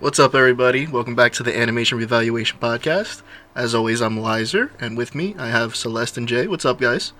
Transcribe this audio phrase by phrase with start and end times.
[0.00, 0.86] What's up, everybody?
[0.86, 3.22] Welcome back to the Animation Revaluation Podcast.
[3.56, 6.46] As always, I'm Lizer, and with me I have Celeste and Jay.
[6.46, 7.12] What's up, guys?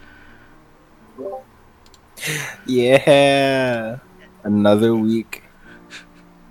[2.67, 3.99] Yeah.
[4.45, 5.43] Another week.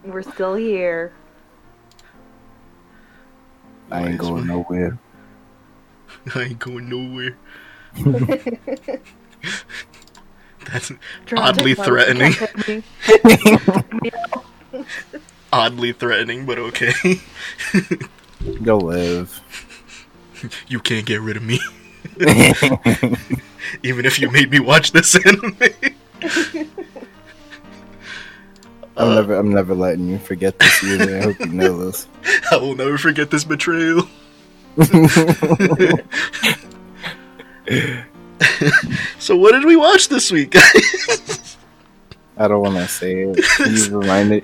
[0.03, 1.13] We're still here.
[3.89, 4.99] I ain't going nowhere.
[6.35, 7.37] I ain't going nowhere.
[10.65, 10.91] That's
[11.25, 12.33] Trying Oddly threatening.
[15.51, 15.87] can't take me.
[15.87, 16.93] oddly threatening, but okay.
[18.63, 19.41] Go live.
[20.67, 21.59] you can't get rid of me,
[23.83, 25.57] even if you made me watch this anime.
[28.99, 31.17] I'm Uh, never I'm never letting you forget this either.
[31.19, 32.07] I hope you know this.
[32.51, 34.07] I will never forget this betrayal.
[39.19, 41.57] so, what did we watch this week, guys?
[42.37, 43.89] I don't want to say it.
[43.89, 44.43] You reminded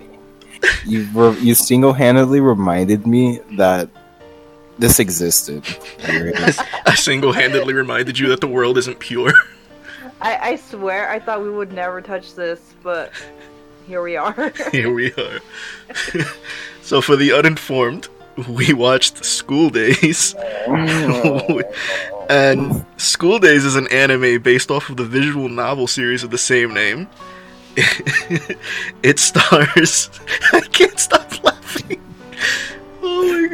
[0.86, 3.90] you re- you single handedly reminded me that
[4.80, 5.66] this existed.
[5.66, 6.60] Here it is.
[6.86, 9.34] I single-handedly reminded you that the world isn't pure.
[10.22, 13.12] I, I swear I thought we would never touch this, but
[13.86, 14.54] here we are.
[14.72, 15.40] Here we are.
[16.82, 18.08] so, for the uninformed,
[18.48, 20.34] we watched School Days.
[22.30, 26.38] and School Days is an anime based off of the visual novel series of the
[26.38, 27.10] same name.
[29.04, 30.10] it stars.
[30.54, 32.02] I can't stop laughing.
[33.02, 33.48] Oh my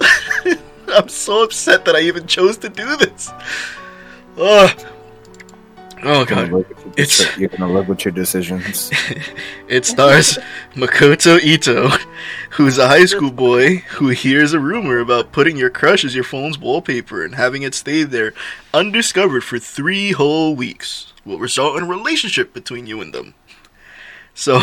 [0.00, 0.58] god.
[0.94, 3.30] I'm so upset that I even chose to do this.
[4.36, 4.72] Oh,
[6.02, 6.50] oh You're god.
[6.52, 8.90] look at your It's- You're gonna look at your decisions.
[9.68, 10.38] It stars
[10.74, 11.90] Makoto Ito,
[12.50, 16.24] who's a high school boy who hears a rumor about putting your crush as your
[16.24, 18.32] phone's wallpaper and having it stay there
[18.74, 23.34] undiscovered for three whole weeks will result in a relationship between you and them.
[24.34, 24.60] So,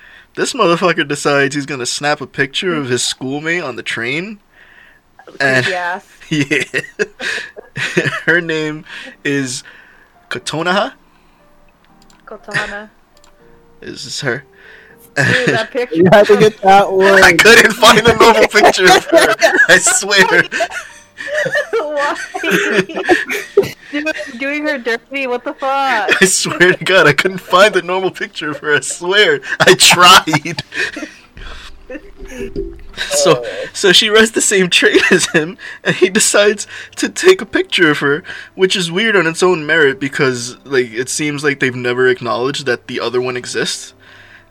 [0.34, 4.40] this motherfucker decides he's gonna snap a picture of his schoolmate on the train.
[5.40, 6.06] And- yes.
[6.30, 6.62] Yeah.
[8.26, 8.84] Her name
[9.24, 9.64] is
[10.28, 10.92] Kotonoha.
[12.26, 12.90] Kotana.
[13.80, 14.44] Is this her?
[15.16, 15.96] Dude, that picture.
[15.96, 17.22] You had to get that one.
[17.22, 19.34] I couldn't find a normal picture of her.
[19.68, 20.42] I swear.
[21.72, 22.16] Why?
[23.90, 25.26] doing, doing her dirty.
[25.26, 26.22] What the fuck?
[26.22, 28.74] I swear to God, I couldn't find the normal picture of her.
[28.74, 29.40] I swear.
[29.60, 30.62] I tried.
[32.96, 36.66] So, so she runs the same train as him, and he decides
[36.96, 38.22] to take a picture of her,
[38.54, 42.66] which is weird on its own merit because, like, it seems like they've never acknowledged
[42.66, 43.94] that the other one exists.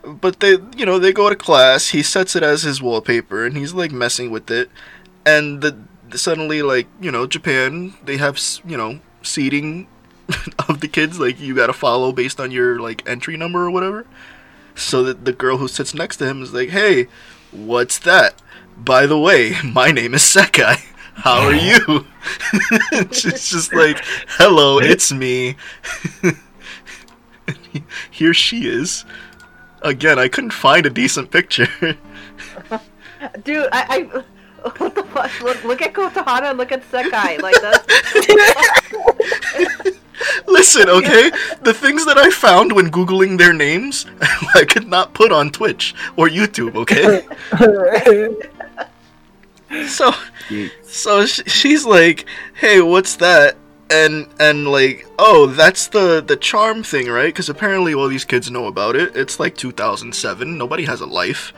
[0.02, 1.88] But they, you know, they go to class.
[1.88, 4.70] He sets it as his wallpaper, and he's like messing with it,
[5.26, 5.76] and the
[6.14, 9.88] suddenly, like, you know, Japan, they have, you know, seating
[10.68, 11.18] of the kids.
[11.18, 14.06] Like, you gotta follow based on your like entry number or whatever.
[14.74, 17.08] So that the girl who sits next to him is like, "Hey,
[17.50, 18.40] what's that?
[18.76, 20.76] By the way, my name is Sekai.
[21.14, 22.06] How are you?"
[22.92, 23.98] it's just like,
[24.28, 25.56] "Hello, it's me."
[28.10, 29.04] Here she is.
[29.82, 31.68] Again, I couldn't find a decent picture.
[33.44, 34.10] Dude, I.
[34.14, 34.24] I
[34.76, 35.40] what the fuck?
[35.40, 37.40] Look, look at Kotana and look at Sekai.
[37.42, 37.86] Like that's.
[40.46, 41.30] Listen, okay?
[41.62, 44.06] The things that I found when Googling their names,
[44.54, 47.26] I could not put on Twitch or YouTube, okay?
[49.86, 50.12] So,
[50.82, 52.24] so sh- she's like,
[52.54, 53.54] "Hey, what's that?"
[53.90, 58.50] And and like, "Oh, that's the the charm thing, right?" Because apparently all these kids
[58.50, 59.14] know about it.
[59.14, 60.56] It's like 2007.
[60.56, 61.52] Nobody has a life.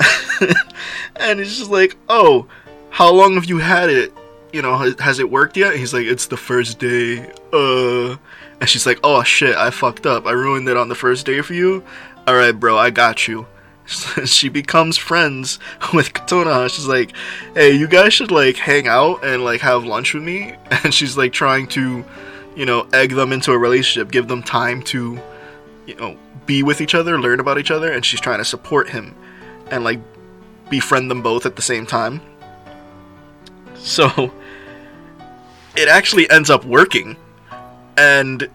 [1.16, 2.46] and he's just like, "Oh,
[2.90, 4.12] how long have you had it?
[4.52, 8.16] You know, has, it worked yet?" He's like, "It's the first day." Uh,
[8.60, 10.26] and she's like, "Oh shit, I fucked up.
[10.26, 11.84] I ruined it on the first day for you.
[12.26, 13.46] All right, bro, I got you."
[14.24, 15.58] she becomes friends
[15.92, 16.70] with Katona.
[16.70, 17.12] She's like,
[17.54, 20.54] "Hey, you guys should like hang out and like have lunch with me."
[20.84, 22.04] And she's like trying to,
[22.56, 25.20] you know, egg them into a relationship, give them time to,
[25.86, 26.16] you know,
[26.46, 29.14] be with each other, learn about each other, and she's trying to support him
[29.70, 30.00] and like
[30.68, 32.20] befriend them both at the same time.
[33.76, 34.32] So
[35.76, 37.16] it actually ends up working,
[37.96, 38.48] and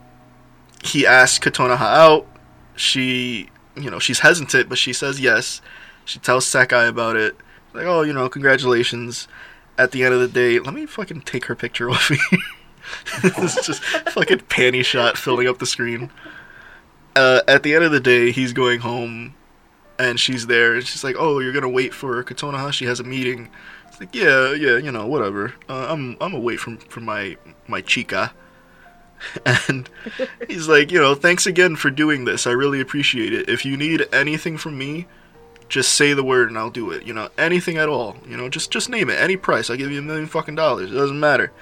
[0.84, 2.28] he asks Kotonoha out.
[2.76, 5.62] She you know, she's hesitant, but she says yes.
[6.06, 7.36] She tells Sekai about it.
[7.74, 9.28] Like, oh, you know, congratulations.
[9.78, 12.20] At the end of the day, let me fucking take her picture off me.
[13.22, 16.12] this is just fucking panty shot filling up the screen.
[17.16, 19.36] Uh, at the end of the day, he's going home,
[20.00, 22.58] and she's there, and she's like, "Oh, you're gonna wait for Katona?
[22.60, 22.72] Huh?
[22.72, 23.50] She has a meeting."
[23.88, 25.54] It's like, "Yeah, yeah, you know, whatever.
[25.70, 27.38] Uh, I'm I'm away from from my
[27.68, 28.34] my chica."
[29.68, 29.90] And
[30.48, 32.46] he's like, you know, thanks again for doing this.
[32.48, 33.50] I really appreciate it.
[33.50, 35.08] If you need anything from me,
[35.70, 37.06] Just say the word and I'll do it.
[37.06, 38.18] You know, anything at all.
[38.28, 39.70] You know, just just name it, any price.
[39.70, 40.92] I'll give you a million fucking dollars.
[40.92, 41.54] It doesn't matter.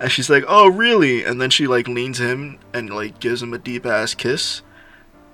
[0.00, 3.54] And she's like, "Oh, really?" And then she like leans him and like gives him
[3.54, 4.62] a deep ass kiss.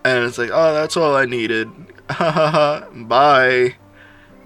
[0.04, 1.70] And it's like, "Oh, that's all I needed."
[2.11, 2.89] Ha ha ha.
[2.93, 3.77] Bye.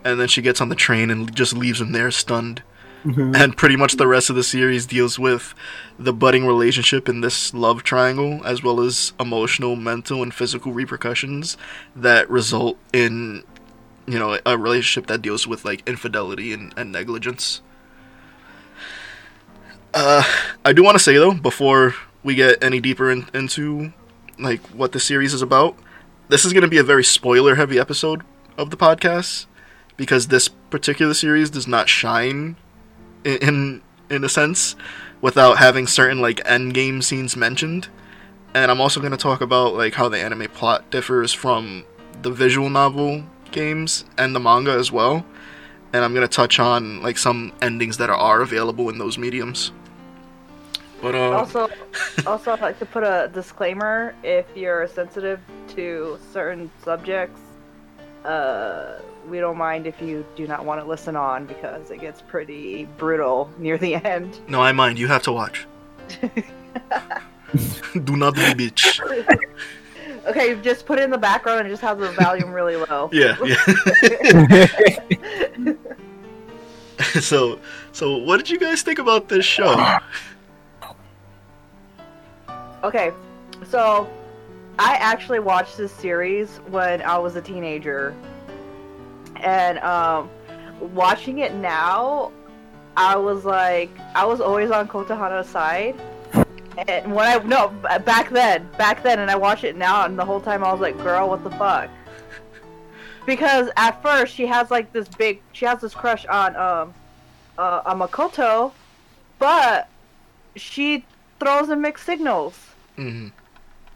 [0.05, 2.63] And then she gets on the train and just leaves him there stunned.
[3.07, 5.55] And pretty much the rest of the series deals with
[5.99, 11.59] the budding relationship in this love triangle, as well as emotional, mental, and physical repercussions
[11.95, 13.45] that result in,
[14.07, 17.61] you know, a relationship that deals with like infidelity and, and negligence.
[19.93, 20.25] Uh,
[20.65, 23.93] I do want to say though, before we get any deeper in, into
[24.39, 25.77] like what the series is about,
[26.29, 28.23] this is going to be a very spoiler-heavy episode
[28.57, 29.47] of the podcast
[29.97, 32.57] because this particular series does not shine
[33.25, 34.77] in in, in a sense
[35.21, 37.89] without having certain like end game scenes mentioned.
[38.55, 41.85] And I'm also going to talk about like how the anime plot differs from
[42.23, 45.27] the visual novel games and the manga as well.
[45.93, 49.73] And I'm going to touch on like some endings that are available in those mediums.
[51.05, 51.69] But uh Also,
[52.27, 55.39] also, I'd like to put a disclaimer: if you're sensitive
[55.77, 57.43] to certain subjects,
[58.25, 62.23] uh, we don't mind if you do not want to listen on because it gets
[62.23, 64.41] pretty brutal near the end.
[64.49, 64.99] no, I mind.
[64.99, 65.67] You have to watch.
[68.05, 68.99] do not be bitch.
[70.27, 73.11] Okay, just put it in the background and just have the volume really low.
[73.13, 73.63] Yeah, yeah.
[77.21, 77.59] so,
[77.93, 79.99] so what did you guys think about this show?
[82.85, 83.13] Okay,
[83.67, 84.07] so
[84.79, 88.15] I actually watched this series when I was a teenager,
[89.37, 90.29] and um,
[90.93, 92.31] watching it now,
[92.95, 95.99] I was like, I was always on Kotahana's side.
[96.87, 97.69] And when I no
[98.01, 100.83] back then, back then, and I watch it now, and the whole time I was
[100.83, 101.89] like, "Girl, what the fuck?"
[103.25, 106.93] Because at first she has like this big, she has this crush on um,
[107.57, 108.73] uh, on Makoto,
[109.39, 109.89] but
[110.55, 111.07] she
[111.41, 113.29] throws him mixed signals hmm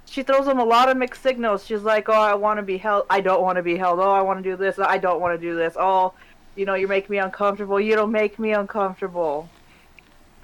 [0.07, 1.67] she throws him a lot of mixed signals.
[1.67, 3.05] She's like, "Oh, I want to be held.
[3.11, 4.01] I don't want to be held.
[4.01, 4.79] Oh, I want to do this.
[4.79, 5.77] I don't want to do this.
[5.79, 6.15] Oh,
[6.57, 7.79] you know, you make me uncomfortable.
[7.81, 9.51] You don't make me uncomfortable."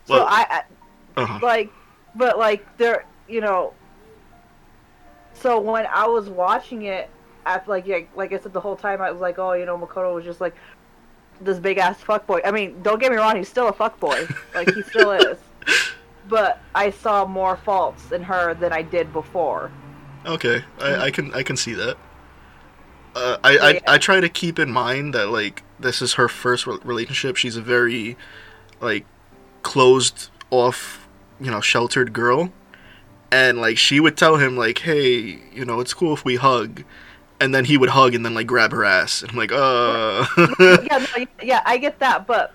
[0.04, 0.62] So I, I
[1.16, 1.40] Uh-huh.
[1.42, 1.70] like,
[2.14, 3.72] but like there, you know.
[5.32, 7.10] So when I was watching it,
[7.46, 9.78] after like yeah, like I said the whole time, I was like, "Oh, you know,
[9.78, 10.54] Makoto was just like
[11.40, 14.30] this big ass fuckboy." I mean, don't get me wrong, he's still a fuckboy.
[14.54, 15.38] like he still is.
[16.28, 19.70] But I saw more faults in her than I did before.
[20.26, 21.96] Okay, I, I can I can see that.
[23.14, 23.80] Uh, I, I Yeah.
[23.86, 27.36] I try to keep in mind that like this is her first re- relationship.
[27.36, 28.16] She's a very
[28.80, 29.06] like
[29.62, 31.06] closed off,
[31.40, 32.52] you know, sheltered girl,
[33.30, 36.84] and like she would tell him like, "Hey, you know, it's cool if we hug,"
[37.38, 40.24] and then he would hug and then like grab her ass, and I'm like, "Uh."
[40.58, 42.52] yeah, no, yeah, I get that, but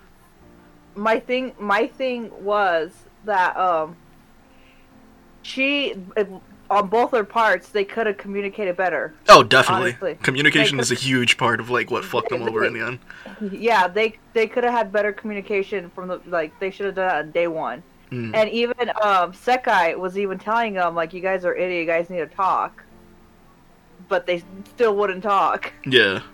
[0.95, 2.91] my thing, my thing was
[3.25, 3.95] that um,
[5.41, 5.95] she
[6.69, 9.13] on both their parts they could have communicated better.
[9.29, 9.91] oh, definitely.
[9.91, 10.15] Honestly.
[10.21, 12.99] Communication is a huge part of like what fucked them over in the end.
[13.51, 17.07] Yeah, they they could have had better communication from the like they should have done
[17.07, 17.81] that on day one.
[18.11, 18.35] Mm.
[18.35, 21.79] And even um, Sekai was even telling them like, "You guys are idiot.
[21.79, 22.83] You guys need to talk,"
[24.09, 25.71] but they still wouldn't talk.
[25.85, 26.21] Yeah.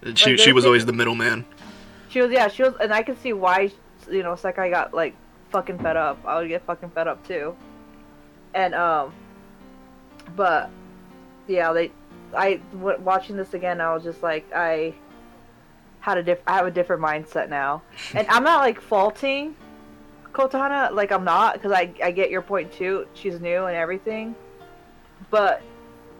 [0.00, 1.44] And She Like, she was always the middleman.
[2.08, 3.72] She was, yeah, she was, and I can see why,
[4.08, 5.16] you know, Sekai got like
[5.50, 6.18] fucking fed up.
[6.24, 7.56] I would get fucking fed up too.
[8.54, 9.12] And um,
[10.36, 10.70] but
[11.46, 11.92] yeah, they,
[12.34, 14.94] I w- watching this again, I was just like, I
[16.00, 17.82] had a diff, I have a different mindset now,
[18.14, 19.54] and I'm not like faulting
[20.32, 23.06] Kotana, like I'm not, because I I get your point too.
[23.14, 24.34] She's new and everything,
[25.30, 25.62] but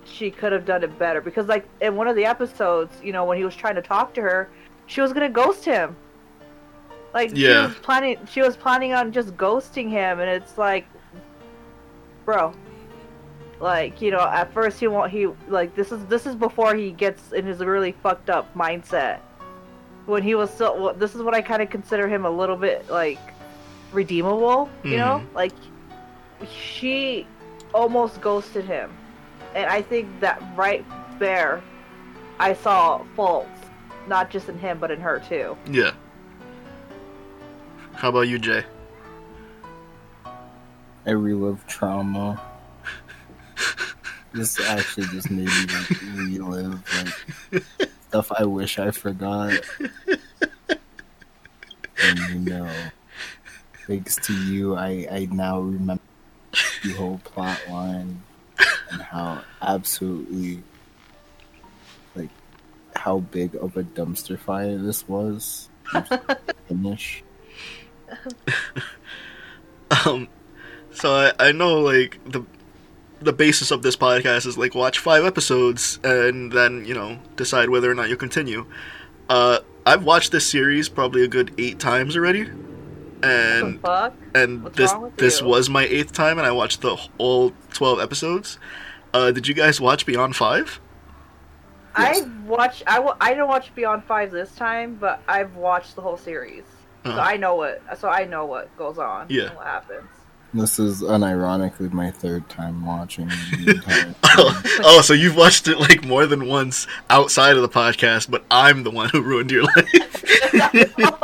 [0.05, 3.25] she could have done it better because like in one of the episodes, you know,
[3.25, 4.49] when he was trying to talk to her,
[4.87, 5.97] she was gonna ghost him.
[7.15, 10.87] Like she was planning she was planning on just ghosting him and it's like
[12.29, 12.53] bro.
[13.61, 16.93] Like, you know, at first he won't he like this is this is before he
[16.93, 19.21] gets in his really fucked up mindset.
[20.07, 22.57] When he was still well, this is what I kind of consider him a little
[22.57, 23.19] bit like
[23.93, 25.23] redeemable, you know?
[25.25, 25.37] Mm-hmm.
[25.37, 25.53] Like
[26.47, 27.27] she
[27.73, 28.93] almost ghosted him.
[29.55, 30.85] And I think that right
[31.19, 31.63] there
[32.39, 33.49] I saw faults
[34.07, 35.57] not just in him but in her too.
[35.71, 35.93] Yeah.
[37.99, 38.63] How about you, Jay?
[41.05, 42.41] I relive trauma.
[44.33, 46.85] This actually just made me like relive
[47.51, 47.65] like
[48.09, 49.59] stuff I wish I forgot.
[52.05, 52.71] And you know,
[53.89, 56.03] thanks to you, I I now remember
[56.85, 58.23] the whole plot line
[58.93, 60.63] and how absolutely
[62.15, 62.31] like
[62.95, 65.69] how big of a dumpster fire this was.
[66.69, 67.25] Finish.
[70.05, 70.29] Um,
[70.93, 72.45] so I, I know like the
[73.21, 77.71] the basis of this podcast is like watch five episodes and then you know decide
[77.71, 78.67] whether or not you continue.
[79.29, 84.15] Uh, I've watched this series probably a good eight times already, the and fuck?
[84.35, 88.59] and What's this this was my eighth time, and I watched the all twelve episodes.
[89.15, 90.81] Uh, did you guys watch Beyond Five?
[91.99, 92.21] Yes.
[92.21, 92.83] I've watched.
[92.87, 96.65] I w- I didn't watch Beyond Five this time, but I've watched the whole series,
[97.09, 97.21] so Uh-huh.
[97.33, 97.83] I know what.
[97.99, 99.27] So I know what goes on.
[99.29, 99.45] Yeah.
[99.49, 100.09] and what happens.
[100.55, 103.73] This is unironically my third time watching the
[104.07, 108.31] entire Oh, oh, so you've watched it like more than once outside of the podcast,
[108.31, 110.25] but I'm the one who ruined your life.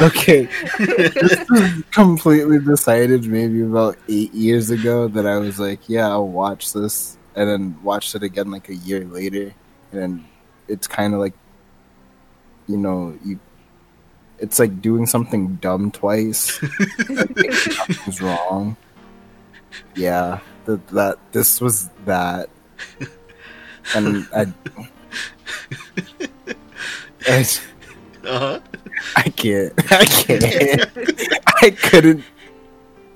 [0.00, 0.44] Okay,
[0.78, 6.28] this was completely decided maybe about eight years ago that I was like, yeah, I'll
[6.28, 9.54] watch this, and then watched it again like a year later,
[9.92, 10.22] and
[10.68, 11.32] it's kind of like,
[12.68, 13.40] you know, you,
[14.38, 16.60] it's like doing something dumb twice.
[17.08, 18.76] Nothing's wrong.
[19.94, 22.48] Yeah, that that this was that,
[23.94, 24.46] and I,
[27.28, 27.44] I,
[28.24, 28.60] Uh huh.
[29.16, 30.90] I can't, I can't.
[31.62, 32.24] I couldn't.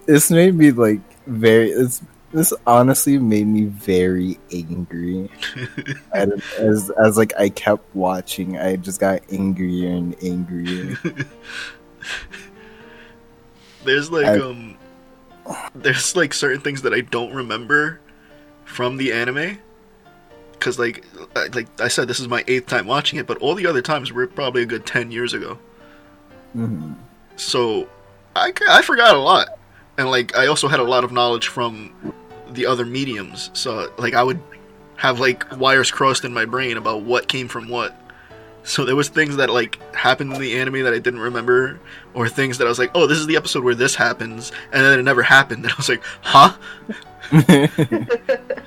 [0.06, 1.72] This made me like very.
[1.72, 5.30] This this honestly made me very angry.
[6.14, 10.98] And as as like I kept watching, I just got angrier and angrier.
[13.84, 14.76] There's like I- um,
[15.74, 18.00] there's like certain things that I don't remember
[18.64, 19.58] from the anime,
[20.52, 23.66] because like like I said, this is my eighth time watching it, but all the
[23.66, 25.58] other times were probably a good ten years ago.
[26.56, 26.94] Mhm.
[27.36, 27.88] So
[28.36, 29.48] I I forgot a lot,
[29.96, 31.92] and like I also had a lot of knowledge from
[32.54, 33.50] the other mediums.
[33.52, 34.40] So like I would
[34.96, 37.96] have like wires crossed in my brain about what came from what.
[38.62, 41.80] So there was things that like happened in the anime that I didn't remember,
[42.12, 44.84] or things that I was like, oh, this is the episode where this happens, and
[44.84, 46.56] then it never happened, and I was like, huh?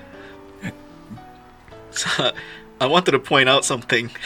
[1.95, 2.31] So,
[2.81, 4.11] I wanted to point out something.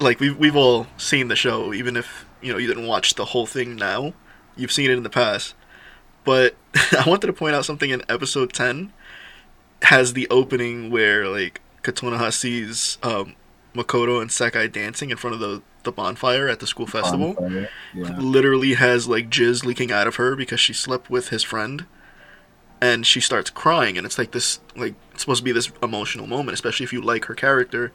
[0.00, 3.24] Like we've we've all seen the show, even if you know you didn't watch the
[3.24, 4.14] whole thing now.
[4.56, 5.54] You've seen it in the past.
[6.26, 6.56] But
[6.92, 8.92] I wanted to point out something in episode ten
[9.82, 13.34] has the opening where like Kotonoha sees um,
[13.74, 17.34] Makoto and Sekai dancing in front of the, the bonfire at the school festival.
[17.34, 18.18] Bonfire, Yeah.
[18.18, 21.86] Literally has like jizz leaking out of her because she slept with his friend
[22.80, 26.26] and she starts crying and it's like this like it's supposed to be this emotional
[26.26, 27.90] moment especially if you like her character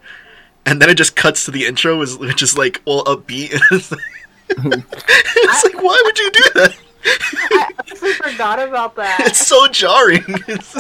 [0.65, 3.91] and then it just cuts to the intro is which is like all upbeat it's
[3.91, 4.01] like,
[4.49, 9.19] it's like why would you do that I actually forgot about that.
[9.25, 10.23] it's so jarring.
[10.47, 10.77] It's,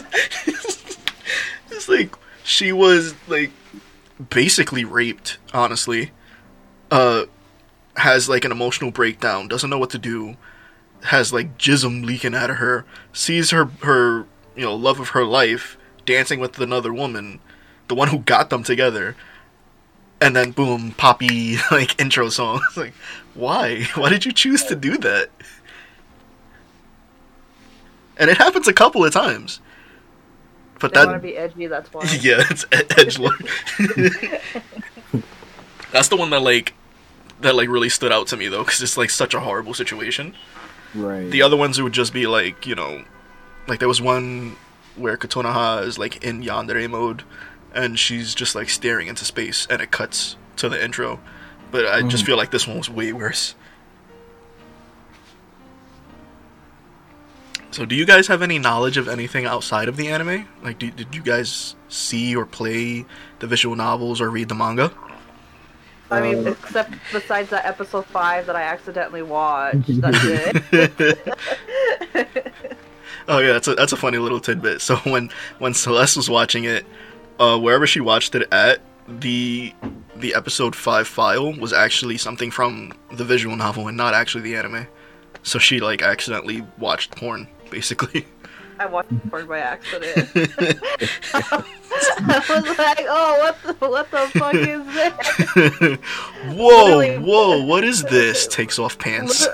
[1.71, 3.51] it's like she was like
[4.29, 6.11] basically raped honestly.
[6.89, 7.25] Uh
[7.97, 10.37] has like an emotional breakdown doesn't know what to do
[11.03, 14.25] has like jism leaking out of her sees her her
[14.55, 17.39] you know love of her life dancing with another woman
[17.89, 19.15] the one who got them together
[20.21, 22.61] and then boom poppy like intro song.
[22.67, 22.93] It's like
[23.33, 23.83] why?
[23.95, 25.29] Why did you choose to do that
[28.21, 29.59] and it happens a couple of times
[30.79, 31.67] but They that want to be edgy.
[31.67, 32.03] That's why.
[32.21, 32.65] yeah, it's
[32.97, 33.35] edge lord.
[35.91, 36.73] That's the one that like
[37.41, 40.33] that like really stood out to me though, because it's like such a horrible situation.
[40.95, 41.29] Right.
[41.29, 43.03] The other ones would just be like you know,
[43.67, 44.55] like there was one
[44.95, 47.23] where Kotonoha is like in yandere mode,
[47.75, 51.19] and she's just like staring into space, and it cuts to the intro.
[51.71, 52.27] But I just Mhm.
[52.27, 53.55] feel like this one was way worse.
[57.71, 60.47] So, do you guys have any knowledge of anything outside of the anime?
[60.61, 63.05] Like, do, did you guys see or play
[63.39, 64.91] the visual novels or read the manga?
[66.09, 69.87] I mean, Um, except besides that episode five that I accidentally watched.
[70.01, 71.33] That's it.
[73.27, 74.81] Oh yeah, that's a that's a funny little tidbit.
[74.81, 76.85] So when when Celeste was watching it,
[77.39, 79.73] uh, wherever she watched it at, the
[80.17, 84.55] the episode five file was actually something from the visual novel and not actually the
[84.55, 84.87] anime.
[85.43, 88.27] So she like accidentally watched porn, basically.
[88.79, 90.29] I watched porn by accident.
[91.33, 91.63] I
[92.49, 95.99] was like, oh, what the, what the fuck is this?
[96.55, 98.47] whoa, Literally- whoa, what is this?
[98.47, 99.47] Takes off pants.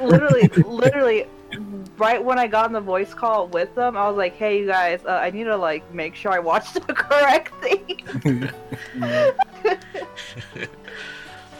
[0.00, 1.26] literally, literally,
[1.98, 4.66] right when I got on the voice call with them, I was like, "Hey, you
[4.66, 8.50] guys, uh, I need to like make sure I watch the correct thing."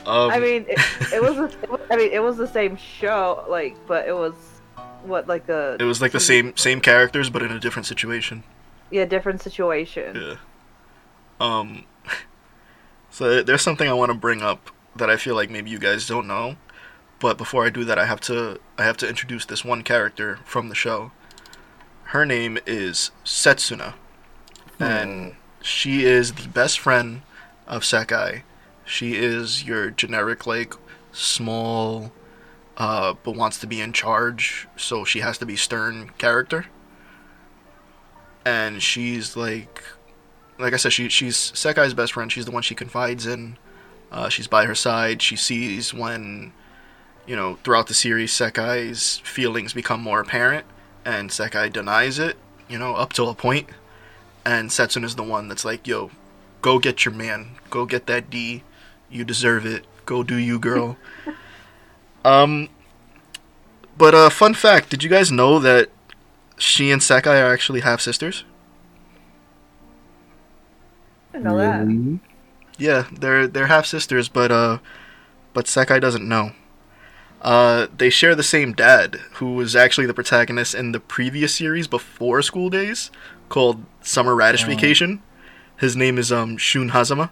[0.06, 0.78] um, I mean, it,
[1.12, 4.14] it was, a, it was- I mean, it was the same show, like, but it
[4.14, 4.34] was
[5.04, 8.42] what like a it was like the same same characters, but in a different situation.
[8.90, 10.16] yeah different situation.
[10.16, 10.36] Yeah.
[11.40, 11.84] Um.
[13.10, 16.04] So there's something I want to bring up that I feel like maybe you guys
[16.04, 16.56] don't know.
[17.20, 20.40] But before I do that, I have to I have to introduce this one character
[20.44, 21.12] from the show.
[22.06, 23.94] Her name is Setsuna,
[24.80, 27.22] and she is the best friend
[27.68, 28.42] of Sekai.
[28.84, 30.74] She is your generic like
[31.12, 32.12] small,
[32.76, 36.66] uh, but wants to be in charge, so she has to be stern character.
[38.44, 39.82] And she's like,
[40.58, 42.30] like I said, she she's Sekai's best friend.
[42.30, 43.56] She's the one she confides in.
[44.10, 45.22] Uh, she's by her side.
[45.22, 46.52] She sees when,
[47.26, 50.66] you know, throughout the series, Sekai's feelings become more apparent,
[51.04, 52.36] and Sekai denies it.
[52.68, 53.68] You know, up till a point.
[54.46, 56.10] And Setsuna is the one that's like, "Yo,
[56.60, 57.56] go get your man.
[57.70, 58.62] Go get that D.
[59.08, 59.86] You deserve it.
[60.06, 60.98] Go do you, girl."
[62.24, 62.68] um,
[63.96, 65.90] but uh, fun fact: Did you guys know that
[66.58, 68.44] she and Sekai are actually half sisters?
[71.32, 71.86] I know that.
[71.86, 72.20] Really?
[72.78, 74.78] Yeah, they're they're half sisters, but uh,
[75.52, 76.52] but Sekai doesn't know.
[77.42, 81.86] Uh, they share the same dad, who was actually the protagonist in the previous series
[81.86, 83.10] before School Days,
[83.50, 84.68] called Summer Radish Oh.
[84.68, 85.22] Vacation.
[85.76, 87.30] His name is um Shun Hazama,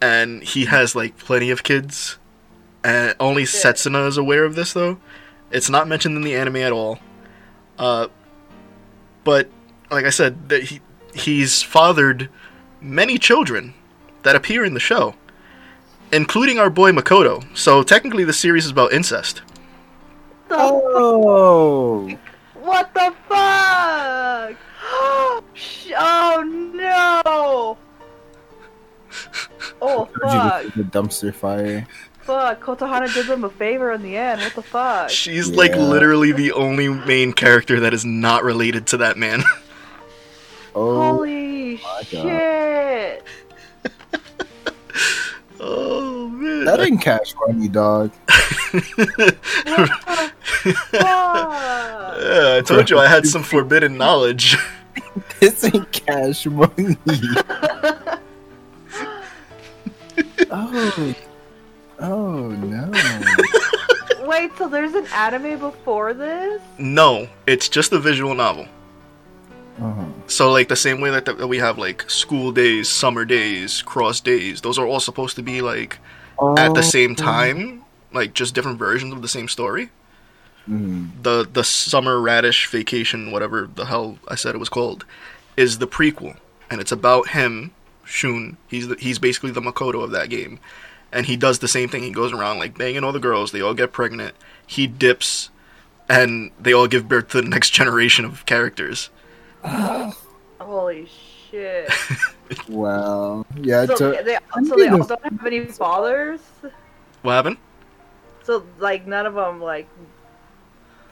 [0.00, 2.18] and he has like plenty of kids.
[2.84, 3.76] And only Shit.
[3.76, 4.98] Setsuna is aware of this though.
[5.50, 6.98] It's not mentioned in the anime at all.
[7.78, 8.08] Uh,
[9.24, 9.48] but
[9.90, 10.80] like I said, that he
[11.14, 12.28] he's fathered
[12.80, 13.74] many children
[14.22, 15.14] that appear in the show,
[16.12, 17.44] including our boy Makoto.
[17.56, 19.42] So technically, the series is about incest.
[20.50, 22.08] Oh,
[22.54, 24.56] What the fuck?
[25.96, 26.42] Oh
[26.74, 27.78] no!
[29.80, 30.62] Oh told you fuck!
[30.64, 31.86] this is dumpster fire.
[32.24, 32.60] Fuck!
[32.62, 34.40] Kotohana did them a favor in the end.
[34.40, 35.10] What the fuck?
[35.10, 39.42] She's like literally the only main character that is not related to that man.
[40.74, 43.22] Oh, Holy shit!
[45.60, 46.64] oh man.
[46.64, 48.10] that ain't cash money, dog.
[48.72, 50.32] What the fuck?
[50.94, 54.56] Yeah, I told you I had some forbidden knowledge.
[55.38, 56.96] This ain't cash money.
[60.50, 61.14] oh,
[62.04, 62.90] oh no.
[64.26, 66.60] Wait, so there's an anime before this?
[66.78, 68.66] no, it's just a visual novel.
[69.80, 70.04] Uh-huh.
[70.28, 74.20] So like the same way that, that we have like school days, summer days, cross
[74.20, 75.98] days, those are all supposed to be like
[76.58, 77.14] at the same Oh.
[77.14, 79.90] time, like just different versions of the same story.
[80.68, 81.10] Mhm.
[81.22, 85.04] The the summer radish vacation, whatever the hell I said it was called,
[85.56, 86.36] is the prequel,
[86.70, 87.72] and it's about him,
[88.04, 88.56] Shun.
[88.68, 90.58] He's the, he's basically the Makoto of that game,
[91.14, 92.02] and he does the same thing.
[92.02, 93.52] He goes around like banging all the girls.
[93.52, 94.34] They all get pregnant.
[94.66, 95.48] He dips,
[96.08, 99.08] and they all give birth to the next generation of characters.
[99.64, 101.08] Holy
[101.50, 101.90] shit!
[102.68, 103.46] Wow.
[103.56, 106.40] Yeah, So so, they, I'm so they all don't have any fathers.
[107.22, 107.56] What happened?
[108.42, 109.88] So like none of them like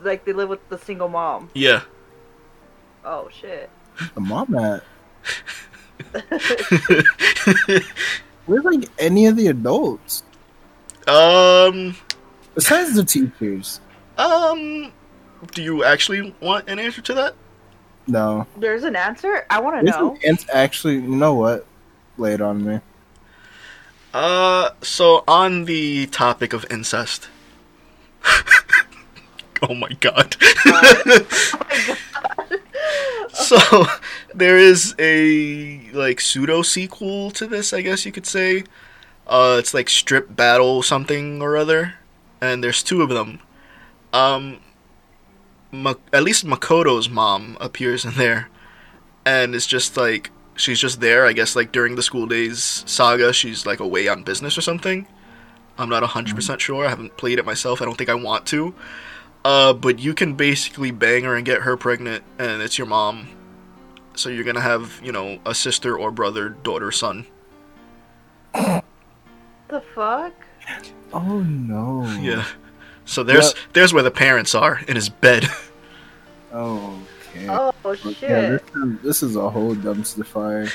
[0.03, 1.49] like they live with the single mom.
[1.55, 1.85] Yeah.
[3.03, 3.71] Oh shit.
[4.15, 4.85] the mom at?
[8.53, 10.25] Where's like any of the adults
[11.07, 11.97] um.
[12.55, 13.81] besides the teachers?
[14.19, 14.93] Um.
[15.53, 17.35] Do you actually want an answer to that?
[18.07, 18.47] No.
[18.59, 19.47] There's an answer.
[19.49, 20.19] I want to know.
[20.23, 21.67] an actually, you know what?
[22.19, 22.81] Lay it on me.
[24.13, 27.31] Uh, so on the topic of incest.
[29.63, 30.37] oh my god.
[33.33, 33.87] so
[34.35, 38.65] there is a like pseudo sequel to this, I guess you could say.
[39.27, 41.95] Uh, it's like strip battle something or other,
[42.41, 43.41] and there's two of them.
[44.13, 44.59] Um,
[45.71, 48.51] Ma- at least Makoto's mom appears in there,
[49.25, 51.25] and it's just like she's just there.
[51.27, 55.07] I guess like during the school days saga, she's like away on business or something.
[55.79, 56.85] I'm not hundred percent sure.
[56.85, 57.81] I haven't played it myself.
[57.81, 58.75] I don't think I want to.
[59.45, 63.29] Uh, but you can basically bang her and get her pregnant, and it's your mom.
[64.15, 67.27] So you're gonna have you know a sister or brother, daughter, son.
[68.55, 68.83] the
[69.95, 70.33] fuck?
[71.13, 72.05] Oh no.
[72.21, 72.45] Yeah.
[73.05, 75.49] So there's there's where the parents are in his bed.
[76.53, 77.03] Oh,
[77.37, 77.49] okay.
[77.49, 78.21] Oh Yeah, shit.
[78.21, 80.69] this is, this is a whole dumpster fire.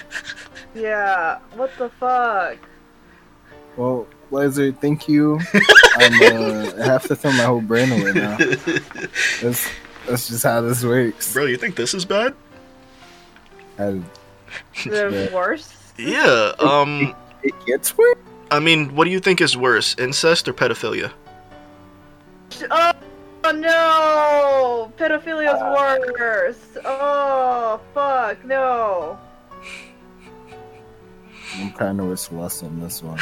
[0.76, 1.40] Yeah.
[1.56, 2.58] What the fuck?
[3.78, 5.40] Well, Lizer, thank you.
[5.96, 8.38] I'm, uh, I have to throw my whole brain away now.
[9.42, 9.68] That's
[10.08, 11.34] that's just how this works.
[11.34, 12.34] Bro, you think this is bad?
[13.78, 14.02] I-
[14.86, 15.74] There's worse.
[15.98, 16.54] Yeah.
[16.60, 17.14] Um.
[17.44, 18.16] it gets worse.
[18.52, 21.12] I mean, what do you think is worse, incest or pedophilia?
[22.72, 22.92] Oh,
[23.44, 24.94] oh no!
[24.98, 25.60] Pedophilia's
[26.18, 26.78] worse.
[26.86, 29.20] Oh fuck no.
[31.56, 33.20] I'm kind of with Celeste on this one.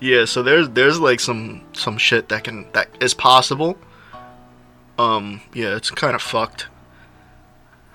[0.00, 3.78] Yeah, so there's there's like some some shit that can that is possible.
[4.98, 6.66] Um, yeah, it's kind of fucked.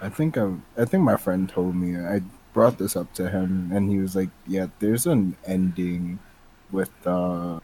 [0.01, 2.21] I think I, I think my friend told me I
[2.53, 6.19] brought this up to him, and he was like, "Yeah, there's an ending
[6.71, 7.59] with uh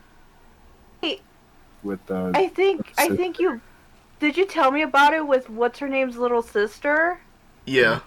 [1.01, 1.21] Hey.
[1.83, 3.61] with uh I think I think you
[4.19, 7.19] did you tell me about it with what's her name's little sister?
[7.65, 8.01] Yeah,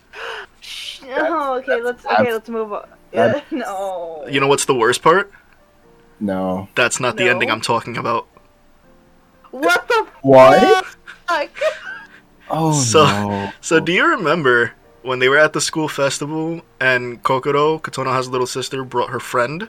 [0.60, 2.88] Shh, oh, okay, let's okay, let's move on.
[3.12, 4.26] that's- no.
[4.28, 5.30] you know what's the worst part?
[6.20, 7.30] No That's not the No.
[7.32, 8.26] ending I'm talking about.
[9.50, 10.84] What the what?
[11.26, 11.50] fuck?
[12.50, 13.52] Oh So- no!
[13.60, 18.46] So do you remember when they were at the school festival and Kokoro, Kotonoha's little
[18.46, 19.68] sister, brought her friend,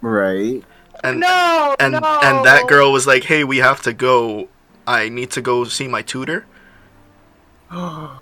[0.00, 0.62] right?
[1.04, 2.20] and no, and no.
[2.22, 4.48] and that girl was like, "Hey, we have to go.
[4.86, 6.44] I need to go see my tutor."
[7.70, 8.18] oh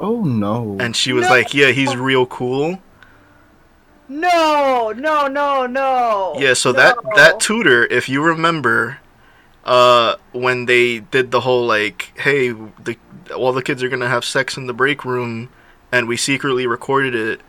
[0.00, 0.76] no!
[0.80, 1.30] And she was No.
[1.30, 2.78] like, "Yeah, he's real cool."
[4.12, 6.34] No, no, no, no.
[6.36, 7.10] Yeah, so that No.
[7.14, 8.98] that tutor, if you remember,
[9.64, 12.96] uh, when they did the whole like, hey, the
[13.32, 15.48] all the kids are gonna have sex in the break room,
[15.92, 17.40] and we secretly recorded it,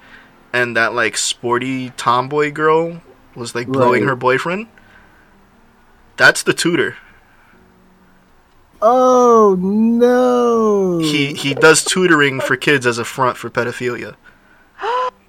[0.53, 3.01] and that like sporty tomboy girl
[3.33, 4.09] was like blowing Right.
[4.09, 4.67] her boyfriend.
[6.17, 6.95] That's the tutor.
[8.83, 10.99] oh no!
[10.99, 14.13] He he does tutoring for kids as a front for pedophilia.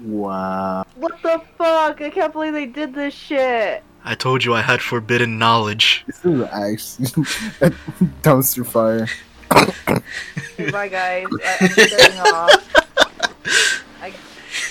[0.00, 0.84] wow.
[0.96, 2.00] What the fuck?
[2.00, 3.82] I can't believe they did this shit.
[4.04, 6.04] I told you I had forbidden knowledge.
[6.06, 7.06] This is actually
[8.22, 9.08] dumpster fire.
[9.52, 11.26] Okay, bye guys.
[11.44, 13.84] I- I'm getting off.
[14.02, 14.12] I,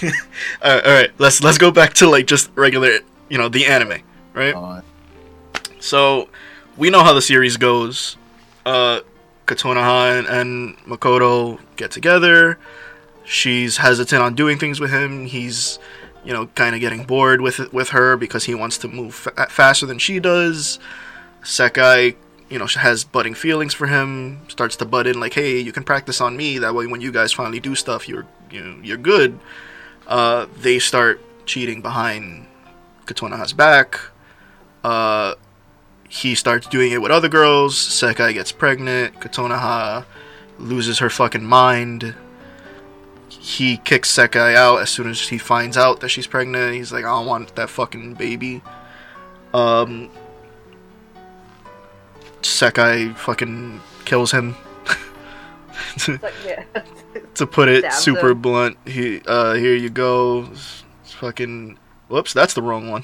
[0.63, 3.65] All right, all right, let's let's go back to like just regular, you know, the
[3.65, 4.01] anime,
[4.33, 4.53] right?
[4.55, 4.81] Uh,
[5.79, 6.29] So
[6.77, 8.17] we know how the series goes.
[8.65, 9.01] Uh,
[9.45, 12.57] Kotonoha and, and Makoto get together.
[13.23, 15.25] She's hesitant on doing things with him.
[15.25, 15.79] He's,
[16.25, 19.47] you know, kind of getting bored with with her because he wants to move fa-
[19.49, 20.79] faster than she does.
[21.41, 22.15] Sekai,
[22.49, 24.41] you know, has budding feelings for him.
[24.49, 26.57] Starts to butt in like, "Hey, you can practice on me.
[26.57, 29.39] That way, when you guys finally do stuff, you're you know, you're good."
[30.07, 32.45] Uh, they start cheating behind
[33.05, 33.99] Kotonoha's back.
[34.83, 35.35] Uh,
[36.09, 37.75] he starts doing it with other girls.
[37.75, 39.19] Sekai gets pregnant.
[39.19, 40.05] Kotonoha
[40.59, 42.15] loses her fucking mind.
[43.43, 46.75] He kicks Sekai out as soon as he finds out that she's pregnant.
[46.75, 48.61] He's like, I don't want that fucking baby.
[49.53, 50.09] Um,
[52.41, 54.55] Sekai fucking kills him.
[55.97, 56.63] to, like, yeah.
[57.35, 58.41] to put it Stabs super him.
[58.41, 60.47] blunt, he uh, here you go.
[60.49, 61.77] It's fucking.
[62.07, 63.03] Whoops, that's the wrong one.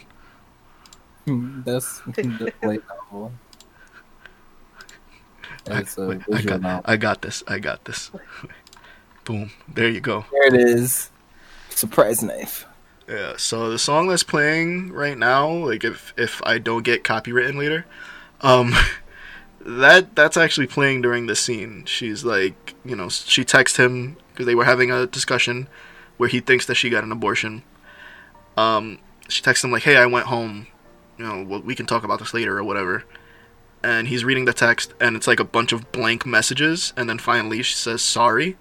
[1.66, 3.34] that's the light novel.
[5.70, 6.82] I, wait, I, got.
[6.86, 7.44] I got this.
[7.46, 8.10] I got this.
[9.30, 9.52] Boom.
[9.72, 10.26] There you go.
[10.32, 11.12] There it is.
[11.70, 12.66] Surprise knife.
[13.08, 13.34] Yeah.
[13.38, 17.86] So the song that's playing right now, like if if I don't get copywritten later,
[18.42, 18.74] um,
[19.62, 21.86] that that's actually playing during the scene.
[21.86, 25.68] She's like, you know, she texts him because they were having a discussion
[26.18, 27.62] where he thinks that she got an abortion.
[28.58, 30.66] Um, she texts him like, "Hey, I went home.
[31.20, 33.04] You know, well, we can talk about this later or whatever."
[33.84, 37.20] And he's reading the text, and it's like a bunch of blank messages, and then
[37.20, 38.58] finally she says sorry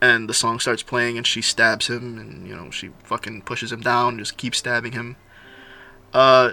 [0.00, 3.72] and the song starts playing and she stabs him and you know she fucking pushes
[3.72, 5.16] him down just keeps stabbing him.
[6.12, 6.52] Uh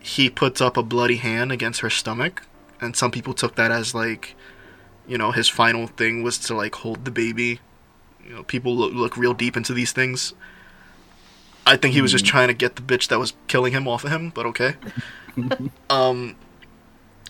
[0.00, 2.42] he puts up a bloody hand against her stomach
[2.80, 4.34] and some people took that as like
[5.06, 7.60] you know his final thing was to like hold the baby.
[8.26, 10.34] You know people look, look real deep into these things.
[11.66, 12.28] I think he was just Mhm.
[12.28, 14.74] trying to get the bitch that was killing him off of him but okay.
[15.90, 16.34] Um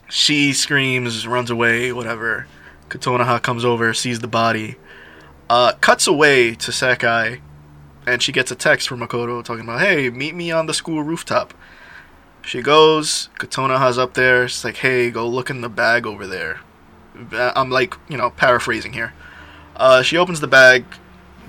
[0.09, 2.47] she screams runs away whatever.
[2.89, 4.77] Kotonoha comes over sees the body
[5.49, 7.41] uh, cuts away to Sekai,
[8.07, 11.03] and she gets a text from Makoto talking about, "Hey, meet me on the school
[11.03, 11.55] rooftop."
[12.43, 13.29] She goes.
[13.39, 14.45] Katona has up there.
[14.45, 16.61] It's like, "Hey, go look in the bag over there."
[17.33, 19.13] Uh, I'm like, you know, paraphrasing here.
[19.77, 20.85] Uh, she opens the bag.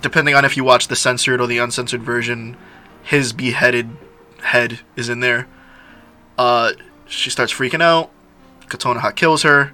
[0.02, 2.56] Depending on if you watch the censored or the uncensored version,
[3.04, 3.98] his beheaded
[4.44, 5.48] head is in there.
[6.38, 6.72] Uh,
[7.06, 8.10] she starts freaking out.
[8.68, 9.74] Kotonoha kills her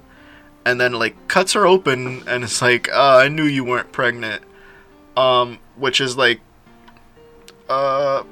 [0.66, 4.42] and then like cuts her open and it's like uh, i knew you weren't pregnant.
[5.16, 6.40] Um which is like
[7.70, 8.24] uh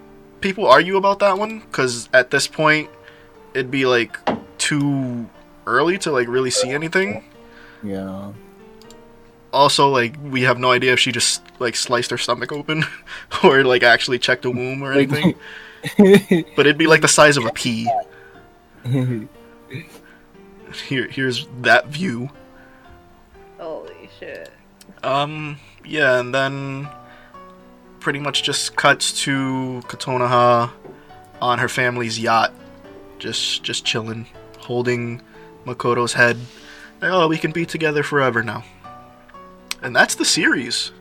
[0.43, 2.91] people argue about that one because at this point
[3.55, 4.19] it'd be like
[4.59, 5.27] too
[5.67, 7.25] early to like really see anything.
[7.83, 8.33] Yeah.
[9.53, 12.85] also like we have no idea if she just like sliced her stomach open
[13.45, 15.35] or like actually checked a womb or anything.
[16.57, 17.87] But it'd be like the size of a pea
[20.81, 22.31] here here's that view
[23.59, 24.51] Holy shit.
[25.03, 26.89] Um, yeah, and then
[28.01, 30.71] pretty much just cuts to Kotonoha
[31.41, 32.53] on her family's yacht,
[33.19, 34.27] just just chilling,
[34.59, 35.23] holding
[35.65, 36.39] Makoto's head.
[37.01, 38.65] Like, oh, we can be together forever now.
[39.83, 40.93] And that's the series.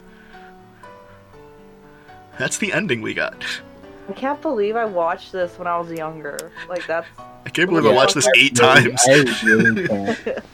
[2.37, 3.43] That's the ending we got.
[4.09, 6.51] I can't believe I watched this when I was younger.
[6.67, 7.07] Like that's
[7.45, 9.01] I can't believe I watched this eight Really, times.
[9.07, 10.19] I really can't.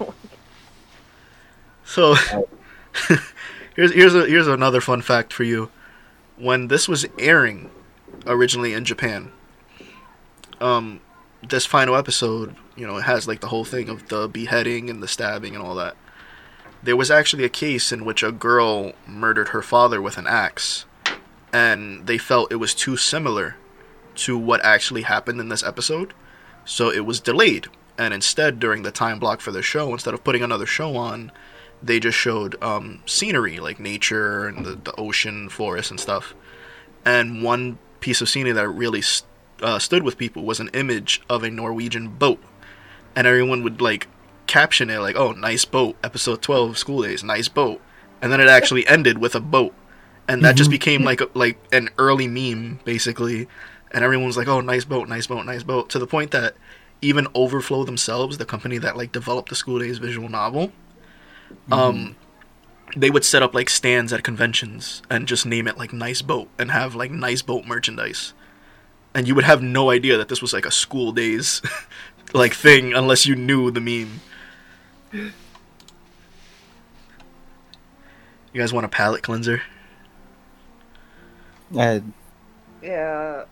[1.86, 2.14] So
[3.76, 5.72] here's here's a here's another fun fact for you.
[6.38, 7.72] When this was airing
[8.28, 9.32] originally in Japan,
[10.62, 11.02] um,
[11.48, 15.02] this final episode, you know, it has like the whole thing of the beheading and
[15.02, 15.98] the stabbing and all that.
[16.84, 20.86] There was actually a case in which a girl murdered her father with an axe,
[21.54, 23.56] and they felt it was too similar
[24.16, 26.14] to what actually happened in this episode,
[26.66, 27.68] so it was delayed.
[27.98, 31.32] And instead, during the time block for the show, instead of putting another show on,
[31.82, 36.34] they just showed um, scenery like nature and the, the ocean, forest, and stuff.
[37.06, 39.28] And one piece of scenery that really st-
[39.62, 42.42] uh, stood with people was an image of a Norwegian boat,
[43.16, 44.08] and everyone would like
[44.48, 47.82] caption it like, "Oh, nice boat." Episode twelve, school days, nice boat,
[48.22, 49.74] and then it actually ended with a boat,
[50.30, 53.48] and that just became like a, like an early meme basically,
[53.92, 56.56] and everyone was like, "Oh, nice boat, nice boat, nice boat," to the point that
[57.02, 60.72] even Overflow themselves, the company that like developed the School Days visual novel,
[61.72, 62.16] um,
[62.96, 66.48] they would set up like stands at conventions and just name it like Nice Boat
[66.60, 68.34] and have like Nice Boat merchandise,
[69.16, 71.64] and you would have no idea that this was like a School Days
[72.34, 74.20] like thing unless you knew the meme.
[75.12, 75.32] You
[78.62, 79.64] guys want a palate cleanser?
[81.78, 82.02] I,
[82.82, 83.44] yeah.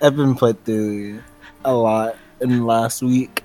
[0.00, 1.22] I've been put through
[1.64, 3.44] a lot in last week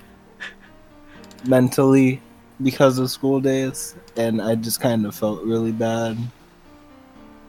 [1.46, 2.22] mentally
[2.62, 6.18] because of school days, and I just kind of felt really bad.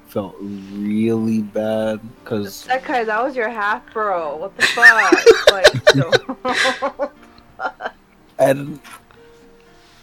[0.08, 4.36] Felt really bad because that guy that was your half bro.
[4.36, 5.12] What the fuck?
[6.98, 7.12] like
[8.38, 8.80] and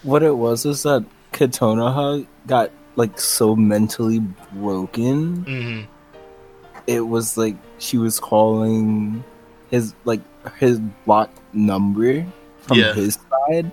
[0.03, 4.19] what it was is that Kotonoha got like so mentally
[4.53, 5.91] broken Mm-hmm.
[6.87, 9.23] It was like she was calling
[9.71, 10.21] his like
[10.57, 12.25] his block number
[12.61, 12.93] from Yeah.
[12.93, 13.17] his
[13.47, 13.71] side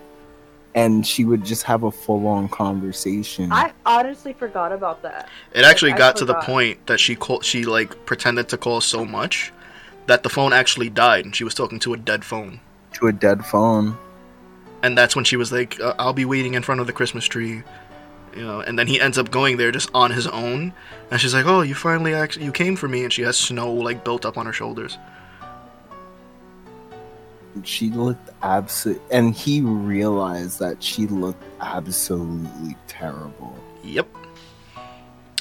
[0.75, 5.29] and she would just have a full-on conversation I honestly forgot about that.
[5.53, 8.81] It actually I got to the point that she called, she like pretended to call
[8.81, 9.53] so much
[10.07, 12.59] that the phone actually died and she was talking to a dead phone.
[12.93, 13.97] to a dead phone
[14.83, 17.25] And that's when she was like, uh, "I'll be waiting in front of the Christmas
[17.25, 17.63] tree,"
[18.35, 18.61] you know.
[18.61, 20.73] And then he ends up going there just on his own,
[21.11, 23.71] and she's like, "Oh, you finally actually you came for me," and she has snow
[23.73, 24.97] like built up on her shoulders.
[27.63, 34.07] she looked absolute and he realized that she looked absolutely terrible Yep.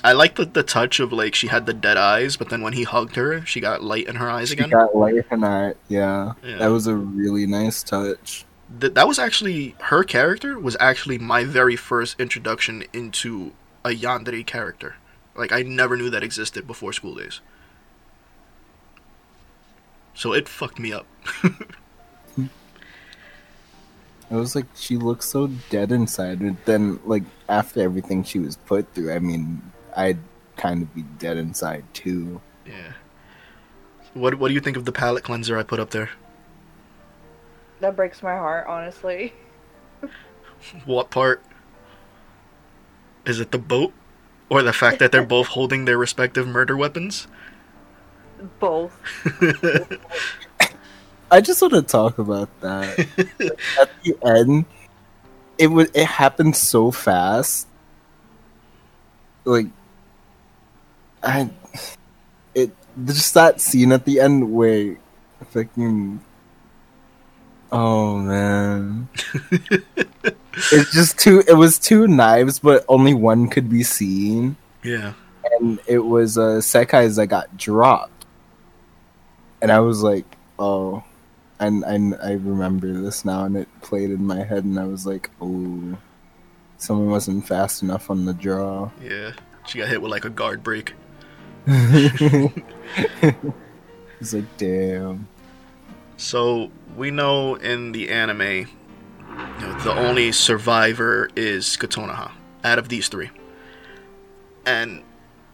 [0.05, 2.73] I like the the touch of like she had the dead eyes, but then when
[2.73, 4.69] he hugged her, she got light in her eyes she again.
[4.71, 6.33] got light in her yeah.
[6.45, 6.59] Yeah.
[6.59, 8.45] that was a really nice touch
[8.81, 13.53] Th- that was actually her character was actually my very first introduction into
[13.85, 14.97] a yandere character.
[15.35, 17.41] Like I never knew that existed before school days.
[20.15, 21.07] So it fucked me up.
[24.31, 28.57] It was like she looks so dead inside, and then like after everything she was
[28.57, 29.61] put through, I mean,
[29.95, 30.17] I'd
[30.57, 32.41] kind of be dead inside too.
[32.65, 32.93] yeah.
[34.15, 36.09] What what do you think of the palette cleanser I put up there?
[37.83, 39.35] That breaks my heart, honestly.
[40.85, 41.42] What part?
[43.27, 43.92] Is it the boat?
[44.49, 47.27] Or the fact that they're both holding their respective murder weapons?
[48.61, 48.95] Both.
[51.33, 53.01] I just want to talk about that.
[53.81, 54.66] At the end,
[55.59, 57.66] it was it happened so fast.
[59.45, 59.66] Like,
[61.25, 61.51] I,
[62.55, 62.71] it
[63.05, 64.99] just that scene at the end where,
[65.51, 66.21] fucking,
[67.73, 69.09] oh man,
[70.73, 71.43] it's just two.
[71.49, 75.15] It was two knives, but only one could be seen, yeah.
[75.61, 78.27] and it was uh, Sekai's that got dropped,
[79.61, 80.27] and I was like,
[80.59, 81.03] oh
[81.63, 85.07] and I, I remember this now, and it played in my head, and I was
[85.07, 85.97] like, "Oh,
[86.77, 89.33] someone wasn't fast enough on the draw." Yeah.
[89.67, 90.95] She got hit with like a guard break.
[91.67, 92.53] it's
[94.33, 95.29] like, damn.
[96.23, 98.67] So we know in the anime, you
[99.61, 102.31] know, the only survivor is Kotonoha
[102.63, 103.31] out of these three,
[104.65, 105.03] and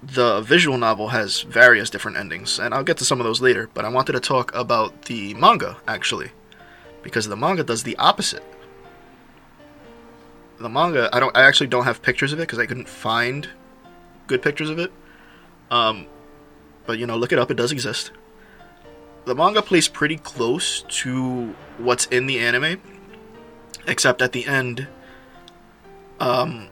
[0.02, 3.70] the visual novel has various different endings, and I'll get to some of those later.
[3.72, 6.32] But I wanted to talk about the manga actually,
[7.02, 8.44] because the manga does the opposite.
[10.58, 13.48] The manga, I don't, I actually don't have pictures of it because I couldn't find
[14.26, 14.92] good pictures of it.
[15.70, 16.06] Um,
[16.84, 17.50] but you know, look it up.
[17.50, 18.12] It does exist.
[19.28, 22.80] The manga plays pretty close to what's in the anime,
[23.86, 24.88] except at the end,
[26.18, 26.68] um,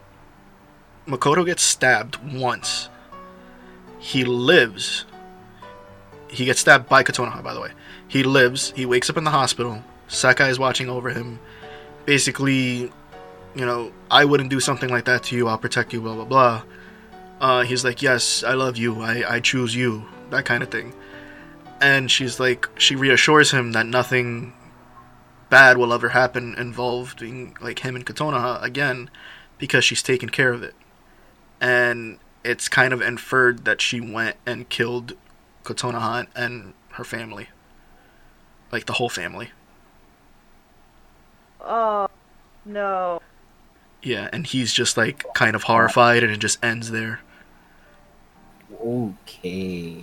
[1.07, 2.89] Makoto gets stabbed once.
[3.99, 5.05] He lives.
[6.29, 7.73] He gets stabbed by Kotonoha, by the way.
[8.09, 8.73] He lives.
[8.75, 9.85] He wakes up in the hospital.
[10.09, 11.39] Sekai is watching over him.
[12.07, 12.91] Basically,
[13.55, 15.47] you know, I wouldn't do something like that to you.
[15.47, 16.01] I'll protect you.
[16.01, 16.63] Blah blah blah.
[17.39, 19.03] Uh, he's like, yes, I love you.
[19.03, 20.07] I I choose you.
[20.31, 20.95] That kind of thing.
[21.81, 24.55] And she's like, she reassures him that nothing
[25.51, 29.11] bad will ever happen involving like him and Kotonoha again,
[29.59, 30.75] because she's taken care of it.
[31.61, 35.15] And it's kind of inferred that she went and killed
[35.65, 37.49] Kotonoha and her family.
[38.73, 39.51] Like the whole family.
[41.61, 42.09] Oh
[42.65, 43.21] no.
[44.03, 47.21] Yeah, and he's just like kind of horrified and it just ends there.
[48.81, 50.03] Okay.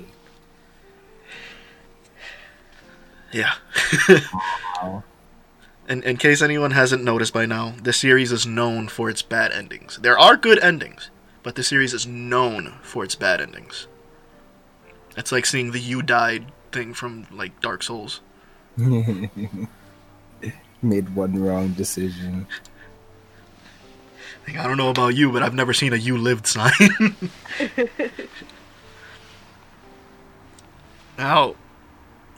[3.33, 3.55] Yeah.
[4.81, 5.03] Wow.
[5.87, 9.51] in, in case anyone hasn't noticed by now, this series is known for its bad
[9.51, 9.97] endings.
[10.01, 11.09] There are good endings,
[11.41, 13.87] but the series is known for its bad endings.
[15.15, 18.21] It's like seeing the you died thing from like Dark Souls.
[18.77, 19.67] Made
[21.15, 22.47] one wrong decision.
[24.47, 26.71] Like, I don't know about you, but I've never seen a you lived sign.
[31.17, 31.55] now,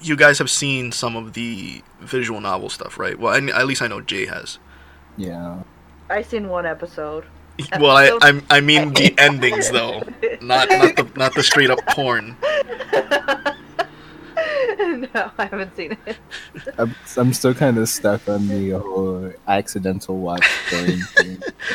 [0.07, 3.17] you guys have seen some of the visual novel stuff, right?
[3.17, 4.59] Well, I, at least I know Jay has.
[5.17, 5.63] Yeah.
[6.09, 7.25] I seen one episode.
[7.79, 9.99] Well, I I, I mean the endings though,
[10.41, 12.35] not not the not the straight up porn.
[14.77, 16.17] no, I haven't seen it.
[16.77, 21.01] I'm, I'm still kind of stuck on the whole accidental watch thing.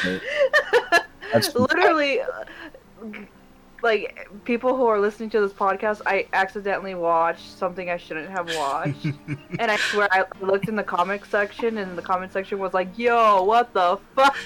[0.04, 2.44] but That's Literally, uh,
[3.82, 8.54] like people who are listening to this podcast, I accidentally watched something I shouldn't have
[8.56, 9.04] watched,
[9.58, 12.98] and I swear I looked in the comic section, and the comment section was like,
[12.98, 14.36] "Yo, what the fuck."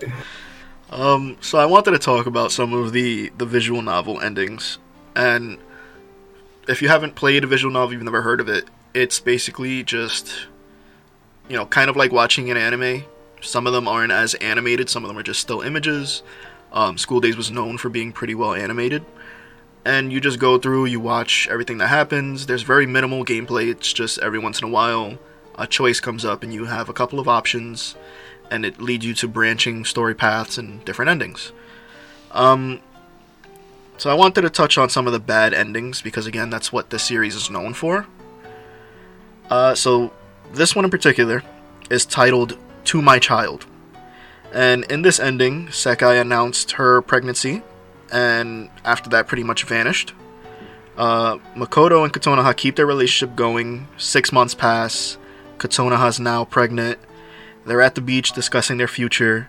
[0.90, 4.78] Um, so I wanted to talk about some of the the visual novel endings,
[5.14, 5.58] and
[6.68, 8.64] if you haven't played a visual novel, you've never heard of it.
[8.92, 10.46] It's basically just,
[11.48, 13.04] you know, kind of like watching an anime.
[13.40, 14.88] Some of them aren't as animated.
[14.88, 16.22] Some of them are just still images.
[16.72, 19.04] Um, School Days was known for being pretty well animated,
[19.84, 22.46] and you just go through, you watch everything that happens.
[22.46, 23.68] There's very minimal gameplay.
[23.68, 25.18] It's just every once in a while
[25.58, 27.96] a choice comes up, and you have a couple of options
[28.50, 31.52] and it leads you to branching story paths and different endings.
[32.32, 32.80] Um,
[33.96, 36.90] so I wanted to touch on some of the bad endings because again, that's what
[36.90, 38.06] this series is known for.
[39.48, 40.12] Uh, so
[40.52, 41.42] this one in particular
[41.90, 43.66] is titled "To My Child,"
[44.52, 47.62] and in this ending, Sekai announced her pregnancy,
[48.12, 50.14] and after that, pretty much vanished.
[50.96, 53.88] Uh, Makoto and Kotonoha keep their relationship going.
[53.96, 55.16] Six months pass.
[55.58, 56.98] Kotonoha's now pregnant.
[57.64, 59.48] They're at the beach discussing their future.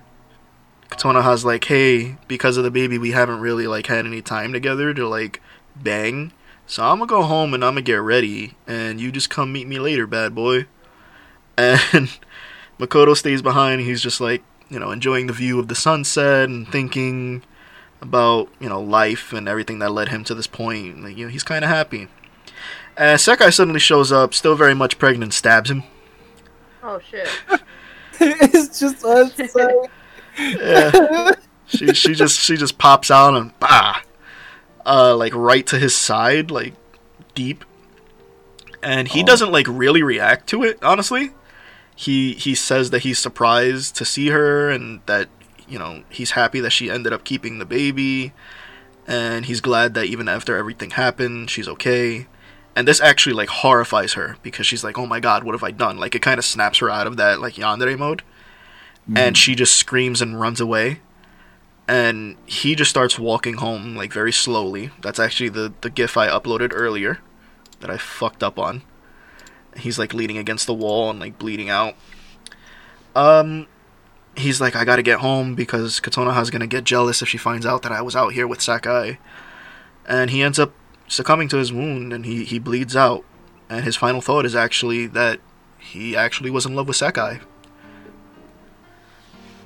[0.89, 4.93] Kotonoha's like, "Hey, because of the baby, we haven't really like had any time together
[4.93, 5.41] to like
[5.75, 6.31] bang.
[6.67, 9.67] So I'm gonna go home and I'm gonna get ready, and you just come meet
[9.67, 10.67] me later, bad boy."
[11.57, 12.09] And
[12.81, 13.81] Makoto stays behind.
[13.81, 17.43] He's just like, you know, enjoying the view of the sunset and thinking
[18.01, 21.03] about you know life and everything that led him to this point.
[21.03, 22.07] Like, you know, he's kind of happy.
[22.97, 25.83] And Sekai suddenly shows up, still very much pregnant, stabs him.
[26.83, 27.27] oh shit!
[28.19, 29.33] it's just us.
[29.51, 29.87] so-
[30.37, 31.31] Yeah.
[31.67, 34.01] she she just she just pops out and bah,
[34.85, 36.73] uh, like right to his side, like
[37.35, 37.63] deep,
[38.81, 39.25] and he Oh.
[39.25, 40.79] doesn't like really react to it.
[40.83, 41.31] Honestly,
[42.01, 45.29] he he says that he's surprised to see her and that
[45.67, 48.33] you know he's happy that she ended up keeping the baby,
[49.05, 52.25] and he's glad that even after everything happened, she's okay.
[52.75, 55.69] And this actually like horrifies her because she's like, "Oh my god, what have I
[55.69, 58.23] done?" Like it kind of snaps her out of that like yandere mode.
[59.05, 59.33] And mm-hmm.
[59.33, 61.01] she just screams and runs away.
[61.87, 64.89] And he just starts walking home like very slowly.
[65.03, 67.19] That's actually the the gif i uploaded earlier
[67.81, 68.83] that i fucked up on
[69.77, 71.95] he's like leaning against the wall and like bleeding out
[73.15, 73.67] um
[74.35, 77.81] he's like i gotta get home because Kotonoha's gonna get jealous if she finds out
[77.81, 79.17] that i was out here with Sekai
[80.05, 80.73] and he ends up
[81.07, 83.23] succumbing to his wound and he he bleeds out
[83.69, 85.39] and his final thought is actually that
[85.77, 87.41] he actually was in love with Sekai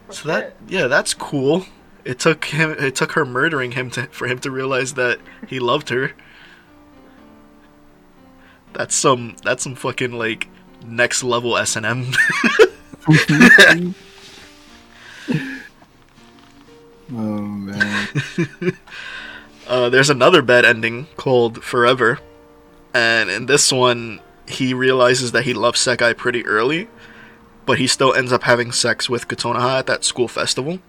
[0.10, 1.66] so that yeah, that's cool.
[2.04, 5.60] It took him it took her murdering him to for him to realize that he
[5.60, 6.14] loved her.
[8.76, 10.48] That's some that's some fucking like
[10.86, 12.12] next level S and M.
[17.12, 18.10] Oh man.
[19.68, 22.20] uh, there's another bad ending called Forever,
[22.94, 26.88] and in this one, he realizes that he loves Sekai pretty early,
[27.66, 30.80] but he still ends up having sex with Kotonoha at that school festival.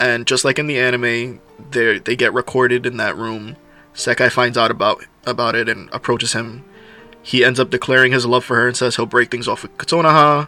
[0.00, 1.40] And just like in the anime,
[1.70, 3.56] they they get recorded in that room.
[3.94, 6.64] Sekai finds out about about it and approaches him.
[7.26, 9.76] He ends up declaring his love for her and says he'll break things off with
[9.78, 10.46] Kotonoha.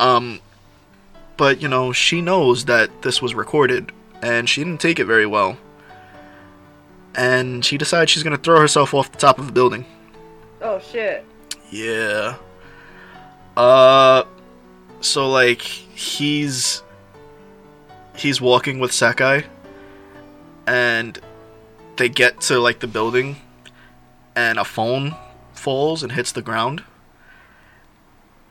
[0.00, 0.40] Um,
[1.36, 5.26] but you know she knows that this was recorded, and she didn't take it very
[5.26, 5.58] well.
[7.14, 9.84] And she decides she's gonna throw herself off the top of the building.
[10.62, 11.26] Oh shit.
[11.70, 12.36] Yeah.
[13.54, 14.24] Uh
[15.02, 16.82] so like he's
[18.16, 19.44] he's walking with Sekai
[20.66, 21.20] and
[21.98, 23.36] they get to like the building
[24.34, 25.14] and a phone
[25.62, 26.84] falls and hits the ground.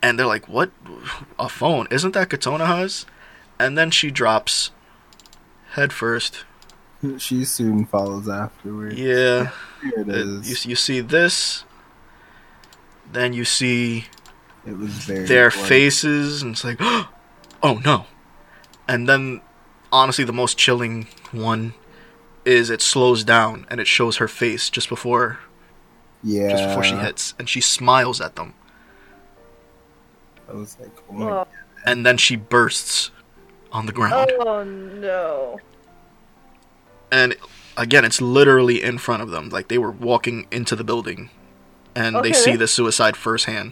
[0.02, 0.72] And they're like, "What?
[1.38, 1.88] A phone?
[1.92, 3.06] Isn't that Kotonoha's?"
[3.60, 4.72] And then she drops
[5.74, 6.46] head first.
[7.18, 9.00] she soon follows afterwards.
[9.00, 9.52] Yeah.
[9.82, 11.64] Here it Uh, you, you see this
[13.12, 14.06] then you see
[14.66, 16.78] it was very their faces and it's like
[17.64, 18.06] oh no
[18.88, 19.42] and then
[19.92, 21.74] honestly the most chilling one
[22.46, 25.40] is it slows down and it shows her face just before
[26.24, 26.50] Yeah.
[26.50, 28.54] just before she hits and she smiles at them
[30.50, 31.48] I was like, oh my Oh,
[31.86, 33.12] and then she bursts
[33.72, 35.60] on the ground oh no.
[37.12, 37.36] and
[37.78, 41.30] again it's literally in front of them like they were walking into the building
[41.96, 43.72] and they see this- the suicide firsthand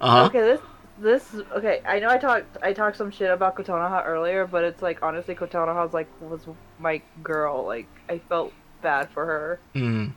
[0.00, 0.60] uh-huh Okay, this
[0.98, 1.80] this okay.
[1.86, 5.34] I know I talked I talked some shit about Kotonoha earlier, but it's like honestly,
[5.34, 6.46] Kotonoha's like was
[6.78, 7.64] my girl.
[7.66, 10.12] Like I felt bad for her, mm.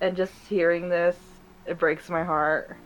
[0.00, 1.16] And just hearing this,
[1.66, 2.76] it breaks my heart.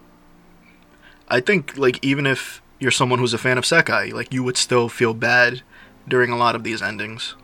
[1.28, 4.56] I think like even if you're someone who's a fan of Sekai, like you would
[4.56, 5.62] still feel bad
[6.06, 7.36] during a lot of these endings.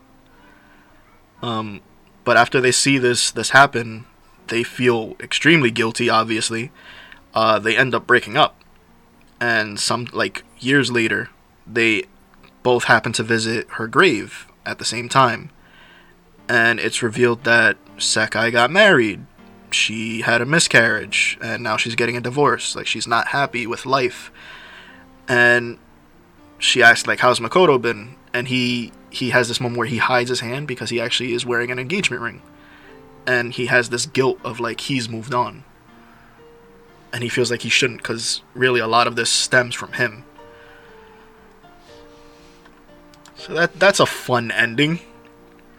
[1.43, 1.81] Um,
[2.25, 4.05] but after they see this this happen,
[4.49, 6.11] they feel extremely guilty.
[6.11, 6.73] Obviously,
[7.35, 8.61] uh, they end up breaking up,
[9.41, 11.31] and some like years later,
[11.67, 12.05] they
[12.63, 15.51] both happen to visit her grave at the same time,
[16.49, 19.25] and it's revealed that Sekai got married
[19.75, 22.75] she had a miscarriage and now she's getting a divorce.
[22.75, 24.31] Like she's not happy with life.
[25.27, 25.79] And
[26.59, 28.17] she asked like how's Makoto been?
[28.33, 31.47] And he he has this moment where he hides his hand because he actually is
[31.47, 32.43] wearing an engagement ring.
[33.27, 35.65] And he has this guilt of like he's moved on.
[37.13, 40.25] And he feels like he shouldn't cuz really a lot of this stems from him.
[43.37, 45.01] So that that's a fun ending.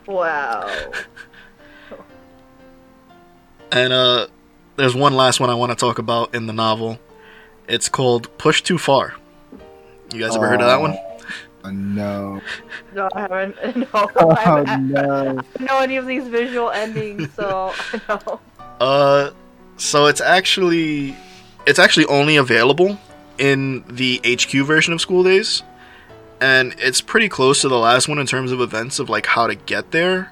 [0.08, 0.68] Wow.
[3.72, 4.28] And uh
[4.76, 7.00] there's one last one I want to talk about in the novel.
[7.68, 9.16] It's called Push Too Far.
[10.14, 10.98] You guys ever heard of that one?
[11.66, 12.42] Oh, no.
[12.96, 13.56] No, I haven't.
[13.78, 15.00] No, Oh I haven't no.
[15.02, 18.40] I don't know any of these visual endings, so I know.
[18.80, 19.32] Uh
[19.76, 21.16] so it's actually
[21.68, 22.98] it's actually only available
[23.38, 25.64] in the HQ version of School Days.
[26.42, 29.48] And it's pretty close to the last one in terms of events of like how
[29.48, 30.32] to get there.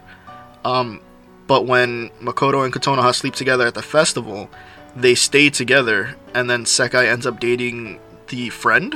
[0.64, 1.02] Um
[1.48, 4.50] but when Makoto and Kotonoha sleep together at the festival,
[4.96, 8.96] they stay together and then Sekai ends up dating the friend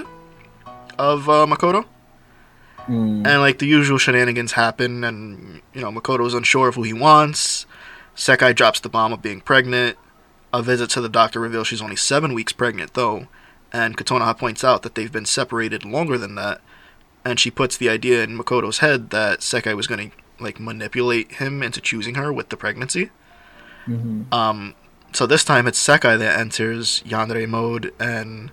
[0.98, 1.86] of uh, Makoto.
[2.88, 3.28] Mm.
[3.28, 7.68] and like the usual shenanigans happen and you know makoto's unsure of who he wants
[8.16, 9.98] sekai drops the bomb of being pregnant
[10.52, 13.28] a visit to the doctor reveals she's only seven weeks pregnant though
[13.72, 16.60] and kotonoha points out that they've been separated longer than that
[17.24, 21.34] and she puts the idea in makoto's head that sekai was going to like manipulate
[21.34, 23.10] him into choosing her with the pregnancy
[23.88, 24.32] Mhm.
[24.34, 24.76] um,
[25.14, 28.52] so this time it's Sekai that enters Yandere mode, and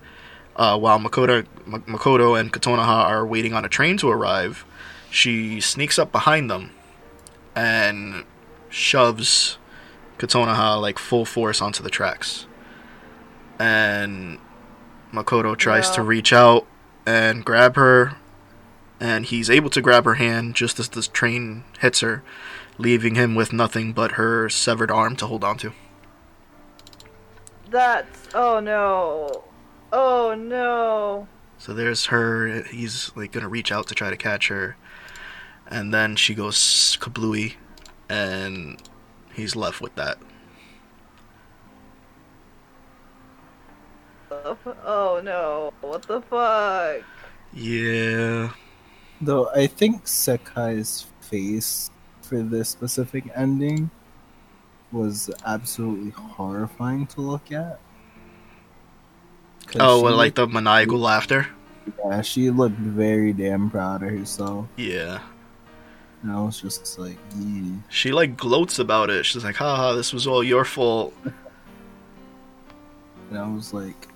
[0.57, 4.64] uh, while Makoto, M- Makoto and Kotonoha are waiting on a train to arrive,
[5.11, 6.70] she sneaks up behind them
[7.55, 8.24] and
[8.70, 9.59] shoves
[10.18, 12.47] Kotonoha like full force onto the tracks.
[13.59, 14.39] And
[15.12, 16.66] Makoto tries to reach out
[17.07, 18.16] and grab her,
[19.01, 22.22] and he's able to grab her hand just as the train hits her,
[22.78, 25.72] leaving him with nothing but her severed arm to hold on to.
[27.70, 29.44] That's oh no,
[29.92, 31.28] oh no.
[31.59, 32.62] So there's her.
[32.62, 34.76] He's like gonna reach out to try to catch her,
[35.66, 37.55] and then she goes kablooey,
[38.09, 38.80] and
[39.34, 40.18] he's left with that.
[44.84, 47.03] Oh no, what the fuck?
[47.53, 48.51] Yeah.
[49.21, 51.91] Though I think Sekai's face
[52.23, 53.91] for this specific ending
[54.93, 57.81] was absolutely horrifying to look at.
[59.79, 61.47] Oh, well, like the maniacal laughter.
[62.05, 64.66] yeah, she looked very damn proud of herself.
[64.77, 65.21] Yeah.
[66.23, 67.77] And I was just like, yeah.
[67.89, 69.25] She like gloats about it.
[69.27, 71.14] She's like, haha, this was all your fault.
[73.31, 74.09] And I was like,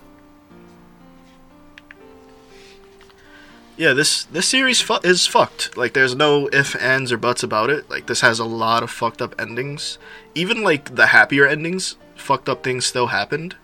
[3.77, 5.77] Yeah, this this series fu- is fucked.
[5.77, 7.89] Like, there's no if, ands, or buts about it.
[7.89, 9.99] Like, this has a lot of fucked up endings.
[10.35, 13.57] Even like the happier endings, fucked up things still happened,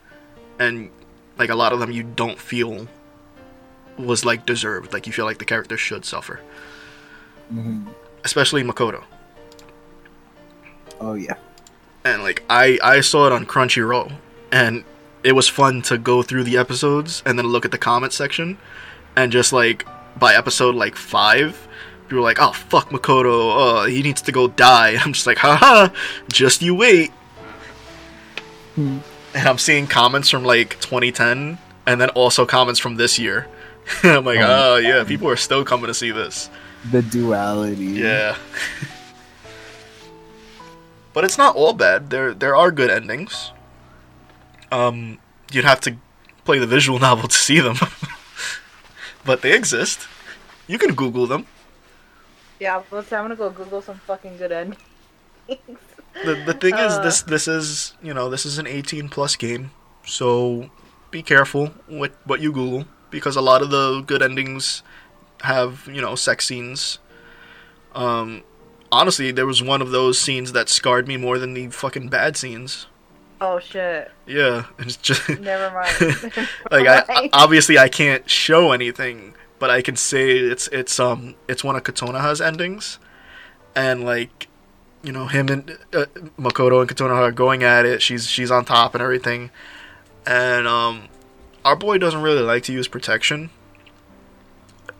[0.58, 0.90] and
[1.36, 2.88] like a lot of them you don't feel
[3.98, 4.92] was like deserved.
[4.92, 6.40] Like, you feel like the character should suffer,
[7.52, 7.86] mhm.
[8.24, 9.04] especially Makoto.
[11.00, 11.34] oh yeah.
[12.04, 14.12] and like I I saw it on Crunchyroll,
[14.50, 14.84] and
[15.22, 18.56] it was fun to go through the episodes and then look at the comment section,
[19.14, 19.84] and just like
[20.18, 21.68] by episode like five,
[22.02, 25.38] people were like, "Oh fuck Makoto, oh he needs to go die." I'm just like,
[25.38, 25.88] haha,
[26.32, 27.10] just you wait.
[28.74, 28.98] Hmm.
[29.34, 33.46] And I'm seeing comments from like 2010, and then also comments from this year.
[34.02, 36.50] I'm like, Oh, oh yeah, people are still coming to see this.
[36.90, 37.84] The duality.
[37.84, 38.36] Yeah.
[41.12, 42.10] but it's not all bad.
[42.10, 43.52] There there are good endings.
[44.70, 45.18] Um
[45.50, 45.96] you'd have to
[46.44, 47.76] play the visual novel to see them.
[49.24, 50.08] But they exist.
[50.66, 51.46] You can Google them.
[52.60, 53.12] Yeah, let's.
[53.12, 54.82] I'm gonna go Google some fucking good endings.
[56.24, 57.02] The the thing is Uh.
[57.02, 59.70] this this is you know, this is an eighteen plus game.
[60.04, 60.70] So
[61.10, 64.82] be careful with what you Google because a lot of the good endings
[65.42, 66.98] have, you know, sex scenes.
[67.94, 68.42] Um
[68.90, 72.36] honestly, there was one of those scenes that scarred me more than the fucking bad
[72.36, 72.86] scenes.
[73.40, 74.10] Oh shit!
[74.26, 76.48] Yeah, it's just Never mind.
[76.70, 81.34] like I, I obviously I can't show anything, but I can say it's it's um
[81.48, 82.98] it's one of Kotonoha's endings,
[83.76, 84.48] and like,
[85.02, 86.06] you know him and uh,
[86.38, 88.02] Makoto and Kotonoha are going at it.
[88.02, 89.50] She's she's on top and everything,
[90.26, 91.08] and um,
[91.64, 93.50] our boy doesn't really like to use protection.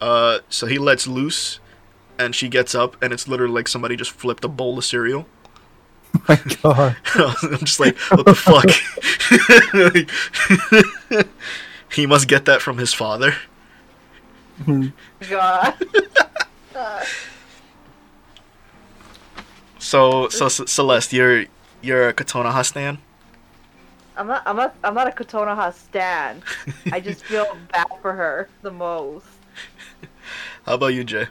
[0.01, 1.59] Uh, so he lets loose,
[2.19, 5.27] and she gets up, and it's literally like somebody just flipped a bowl of cereal.
[6.29, 6.97] My god.
[7.15, 8.71] I'm just like, what the fuck?
[11.93, 13.35] he must get that from his father.
[14.65, 14.89] Hmm.
[15.29, 15.75] God.
[19.79, 21.45] So, so C- Celeste, you're
[21.81, 22.99] you're a Katona stan.
[24.17, 24.43] I'm not.
[24.45, 24.75] I'm not.
[24.83, 26.43] I'm not a Kotonoha stan.
[26.93, 29.27] I just feel bad for her the most.
[30.67, 31.29] How about you, Jay?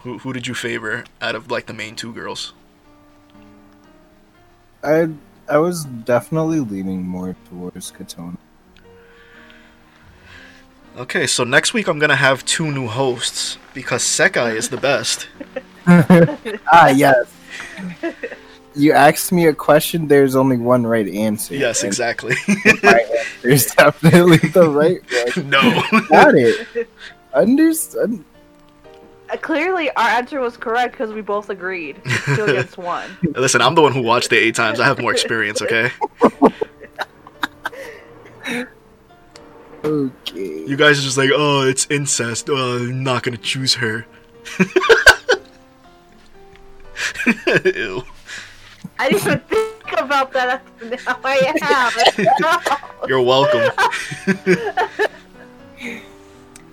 [0.00, 2.52] Who who did you favor out of like the main two girls?
[4.82, 5.08] I
[5.48, 8.36] I was definitely leaning more towards Katona.
[10.96, 15.28] Okay, so next week I'm gonna have two new hosts because Sekai is the best.
[15.86, 17.32] ah yes.
[18.74, 20.06] You asked me a question.
[20.06, 21.54] There's only one right answer.
[21.54, 22.36] Yes, exactly.
[22.82, 25.00] My answer is definitely the right
[25.36, 25.50] one.
[25.50, 25.82] no.
[26.08, 26.88] Got it.
[27.34, 28.24] Understand?
[29.42, 33.10] Clearly, our answer was correct because we both agreed two against one.
[33.22, 34.80] Listen, I'm the one who watched it eight times.
[34.80, 35.60] I have more experience.
[35.62, 35.90] Okay.
[39.84, 40.64] Okay.
[40.66, 42.50] You guys are just like, oh, it's incest.
[42.50, 44.06] Oh, I'm not gonna choose her.
[47.64, 48.02] Ew.
[48.98, 50.62] I didn't even think about that.
[50.82, 51.94] Now I have.
[53.08, 53.70] You're welcome.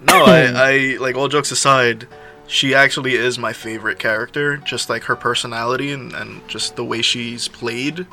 [0.02, 2.08] no, I, I like all jokes aside,
[2.48, 4.58] she actually is my favorite character.
[4.58, 8.06] Just like her personality and, and just the way she's played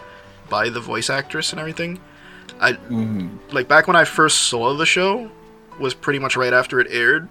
[0.49, 1.99] by the voice actress and everything.
[2.61, 3.39] I Mhm.
[3.53, 5.31] like back when I first saw the show
[5.79, 7.29] was pretty much right after it aired.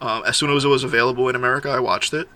[0.00, 2.28] Um, as soon as it was available in America, I watched it,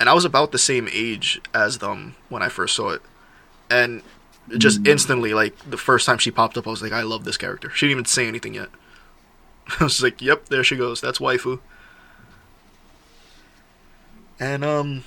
[0.00, 3.02] and I was about the same age as them when I first saw it,
[3.70, 4.02] and
[4.58, 4.88] just Mm.
[4.88, 7.70] instantly, like the first time she popped up, I was like, I love this character.
[7.74, 8.68] She didn't even say anything yet.
[9.80, 11.00] I was like, Yep, there she goes.
[11.00, 11.60] That's waifu.
[14.40, 15.04] And um,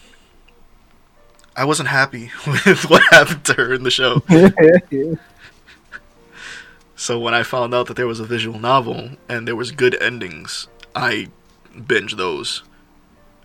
[1.55, 4.21] I wasn't happy with what happened to her in the show.
[6.99, 9.95] So when I found out that there was a visual novel and there was good
[10.01, 11.27] endings, I
[11.75, 12.63] binged those.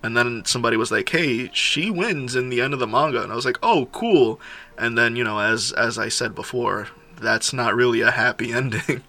[0.03, 3.31] And then somebody was like, "Hey, she wins in the end of the manga." And
[3.31, 4.41] I was like, "Oh, cool."
[4.79, 6.89] And then, you know, as as I said before,
[7.21, 9.03] that's not really a happy ending.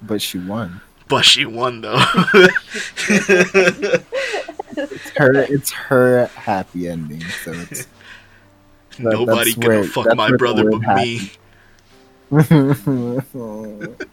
[0.00, 0.80] but she won.
[1.08, 2.02] but she won though.
[4.76, 5.34] It's her.
[5.42, 7.22] It's her happy ending.
[7.44, 7.86] So it's.
[8.98, 11.32] Nobody that's gonna where- fuck my brother word but me.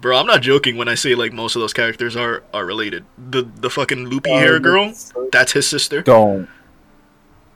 [0.00, 3.04] Bro, I'm not joking when I say like most of those characters are are related.
[3.30, 6.02] The the fucking loopy oh, hair Oh, girl, that's so- that's his sister.
[6.02, 6.48] Don't.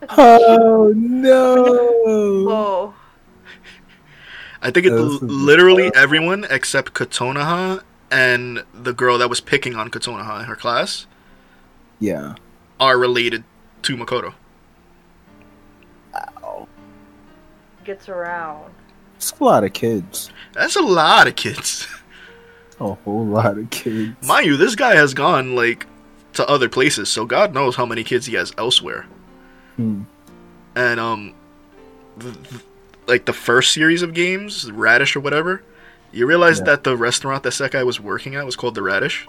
[0.09, 1.63] Oh no!
[2.45, 2.93] Whoa.
[4.63, 5.99] I think it This literally horrible.
[5.99, 11.05] everyone except Kotonoha and the girl that was picking on Kotonoha in her class
[11.99, 12.35] Yeah.
[12.79, 13.43] are related
[13.83, 14.33] to Makoto.
[17.83, 18.73] Gets around.
[19.17, 20.29] It's a lot of kids.
[20.53, 21.85] That's a lot of kids.
[22.79, 24.15] A whole lot of kids.
[24.27, 25.85] Mind you, this guy has gone like
[26.33, 29.05] to other places, so God knows how many kids he has elsewhere.
[29.75, 30.03] Hmm.
[30.75, 31.33] And um,
[32.19, 32.61] th- th-
[33.07, 35.61] like the first series of games, Radish or whatever,
[36.11, 36.65] you realize Yeah.
[36.65, 39.27] that the restaurant that Sekai was working at was called the Radish.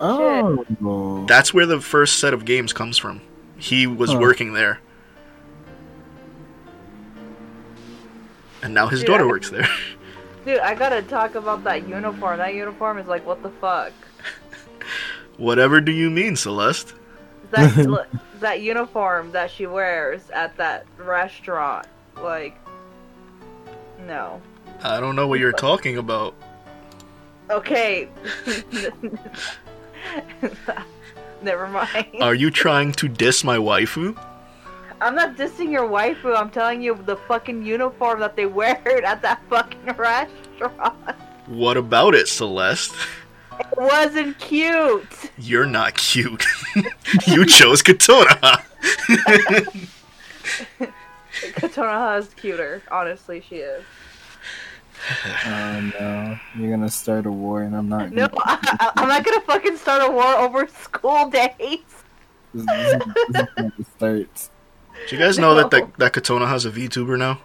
[0.00, 1.24] Oh.
[1.28, 3.20] That's where the first set of games comes from.
[3.56, 4.18] He was Huh.
[4.18, 4.80] working there.
[8.62, 9.68] And now his Dude, daughter I- works there.
[10.44, 12.38] Dude, I gotta talk about that uniform.
[12.38, 13.92] That uniform is like, what the fuck?
[15.36, 16.94] Whatever do you mean, Celeste?
[17.52, 18.08] That look,
[18.40, 21.86] that uniform that she wears at that restaurant,
[22.20, 22.58] like,
[24.06, 24.40] no.
[24.82, 26.34] I don't know what you're talking about.
[27.50, 28.08] Okay.
[31.42, 32.06] Never mind.
[32.20, 34.16] Are you trying to diss my waifu?
[35.00, 36.36] I'm not dissing your waifu.
[36.36, 41.16] I'm telling you the fucking uniform that they wear at that fucking restaurant.
[41.46, 42.94] What about it, Celeste?
[43.60, 45.30] It wasn't cute.
[45.38, 46.44] You're not cute.
[47.26, 48.62] you chose Katona.
[51.54, 52.82] Katona is cuter.
[52.90, 53.82] Honestly, she is.
[55.46, 56.38] Oh no.
[56.56, 59.76] You're gonna start a war and I'm not No, gonna I, I'm not gonna fucking
[59.76, 61.80] start a war over school days.
[62.54, 62.66] this,
[63.30, 64.48] this, this start.
[65.08, 67.40] Do you guys know that, that that Katona has a VTuber now?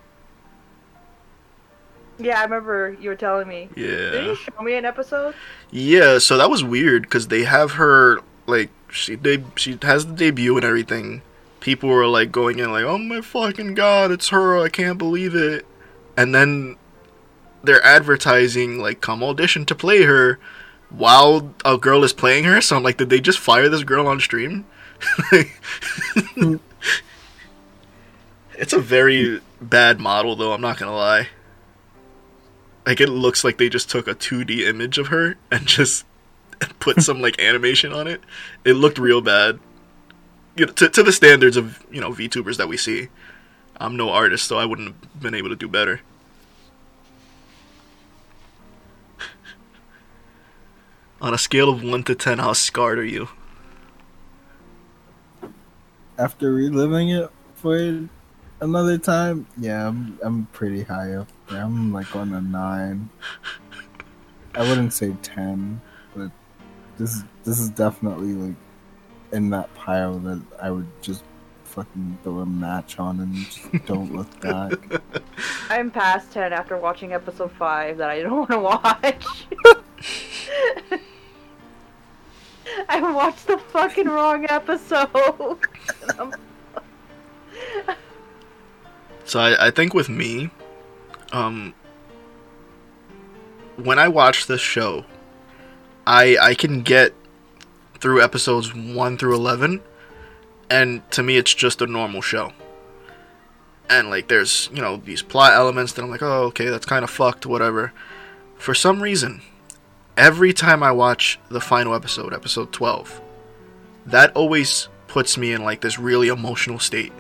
[2.20, 3.70] Yeah, I remember you were telling me.
[3.76, 4.22] Did Yeah.
[4.22, 5.36] you show me an episode?
[5.72, 10.14] Yeah, so that was weird because they have her like she they, she has the
[10.14, 11.22] debut and everything.
[11.60, 14.58] People were like going in like, "Oh my fucking god, it's her!
[14.58, 15.66] I can't believe it!"
[16.16, 16.78] And then
[17.64, 20.40] they're advertising like, "Come audition to play her,"
[20.90, 22.62] while a girl is playing her.
[22.62, 24.66] So I'm like, did they just fire this girl on stream?
[26.36, 26.56] Hmm.
[28.58, 30.54] it's a very bad model, though.
[30.54, 31.28] I'm not gonna lie.
[32.88, 36.06] Like it looks like they just took a 2D image of her and just
[36.80, 38.22] put some like animation on it.
[38.64, 39.60] It looked real bad.
[40.56, 43.10] You know, to to the standards of you know VTubers that we see.
[43.76, 46.00] I'm no artist, so I wouldn't have been able to do better.
[51.22, 53.28] On a scale of one to ten, how scarred are you?
[56.18, 58.08] After reliving it for
[58.62, 61.28] another time, yeah, I'm I'm pretty high up.
[61.50, 63.10] I'm like on a nine.
[64.56, 65.82] I wouldn't say ten,
[66.16, 66.32] but
[66.98, 68.56] this is this is definitely like
[69.32, 71.24] in that pile that I would just
[71.64, 74.74] fucking throw a match on and just don't look back.
[75.70, 79.46] I'm past 10 after watching episode 5 that I don't want to watch.
[82.90, 85.60] I watched the fucking wrong episode.
[89.26, 90.50] So I, I think with me,
[91.32, 91.74] um,
[93.76, 95.06] when I watch this show,
[96.06, 97.14] I I can get
[98.00, 99.82] through episodes one through eleven,
[100.70, 102.54] and to me it's just a normal show.
[103.90, 107.04] And like there's you know these plot elements that I'm like oh okay that's kind
[107.04, 107.94] of fucked whatever.
[108.58, 109.42] For some reason,
[110.18, 113.22] every time I watch the final episode, episode twelve,
[114.06, 117.14] that always puts me in like this really emotional state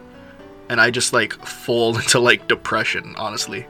[0.70, 3.66] and I just like fall into like depression, honestly.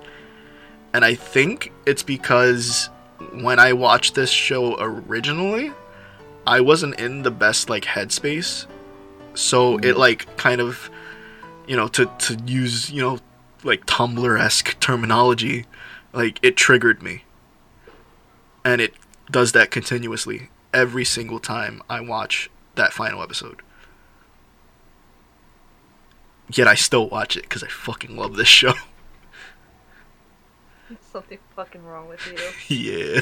[0.93, 2.89] And I think it's because
[3.33, 5.71] when I watched this show originally,
[6.45, 8.65] I wasn't in the best like headspace.
[9.33, 9.85] So mm-hmm.
[9.85, 10.89] it like kind of
[11.67, 13.19] you know, to to use, you know,
[13.63, 15.65] like Tumblr esque terminology,
[16.13, 17.23] like it triggered me.
[18.63, 18.93] And it
[19.29, 23.61] does that continuously every single time I watch that final episode
[26.49, 28.73] yet I still watch it because I fucking love this show.
[31.11, 32.21] Something fucking wrong with
[32.69, 33.21] you.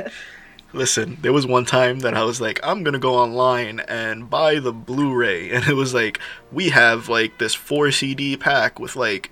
[0.00, 0.08] yeah.
[0.74, 4.58] Listen, there was one time that I was like, I'm gonna go online and buy
[4.58, 6.18] the Blu-ray, and it was like,
[6.50, 9.30] we have like this four CD pack with like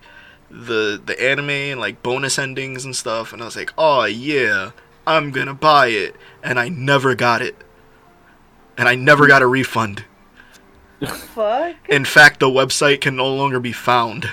[0.50, 4.72] the the anime and like bonus endings and stuff, and I was like, oh yeah,
[5.06, 7.56] I'm gonna buy it, and I never got it,
[8.76, 10.04] and I never got a refund.
[11.06, 11.76] Fuck.
[11.88, 14.30] In fact, the website can no longer be found.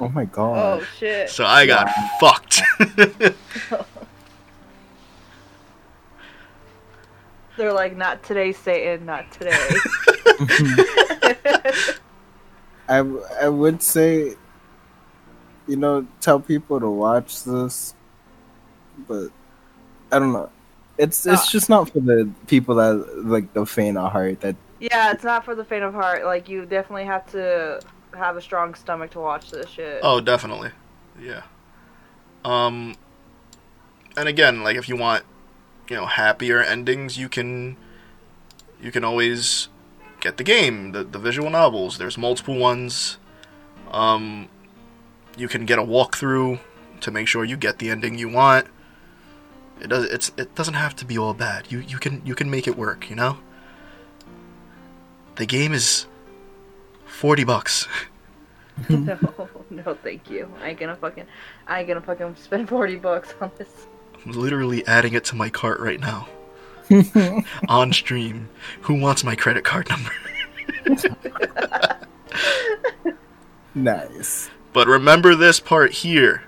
[0.00, 0.80] Oh my god.
[0.80, 1.30] Oh shit.
[1.30, 1.88] So I got
[2.20, 2.60] fucked.
[7.56, 9.56] They're like, not today, Satan, not today.
[12.88, 12.98] I,
[13.40, 14.34] I would say,
[15.66, 17.94] you know, tell people to watch this
[19.06, 19.28] but
[20.10, 20.50] I don't know.
[20.98, 24.40] It's it's Uh, just not for the people that like the faint of heart.
[24.40, 26.24] That Yeah, it's not for the faint of heart.
[26.24, 27.80] Like you definitely have to
[28.16, 30.00] have a strong stomach to watch this shit.
[30.02, 30.70] Oh, definitely.
[31.20, 31.42] Yeah.
[32.44, 32.96] Um
[34.16, 35.24] and again, like if you want,
[35.90, 37.76] you know, happier endings, you can
[38.80, 39.68] you can always
[40.20, 41.98] get the game, the the visual novels.
[41.98, 43.18] There's multiple ones.
[43.90, 44.48] Um
[45.36, 46.60] you can get a walkthrough
[47.00, 48.66] to make sure you get the ending you want.
[49.80, 51.70] It does it's it doesn't have to be all bad.
[51.70, 53.38] You you can you can make it work, you know?
[55.36, 56.06] The game is
[57.16, 57.88] 40 bucks.
[58.90, 59.18] no,
[59.70, 60.52] no, thank you.
[60.60, 61.24] I ain't gonna fucking,
[61.66, 63.86] I ain't gonna fucking spend forty bucks on this.
[64.24, 66.28] I'm literally adding it to my cart right now.
[67.68, 68.50] on stream.
[68.82, 70.12] Who wants my credit card number?
[73.74, 74.50] nice.
[74.74, 76.44] But remember this part here.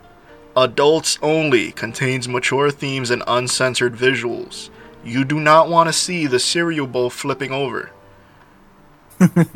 [0.54, 4.68] Adults only contains mature themes and uncensored visuals.
[5.02, 7.90] You do not want to see the cereal bowl flipping over.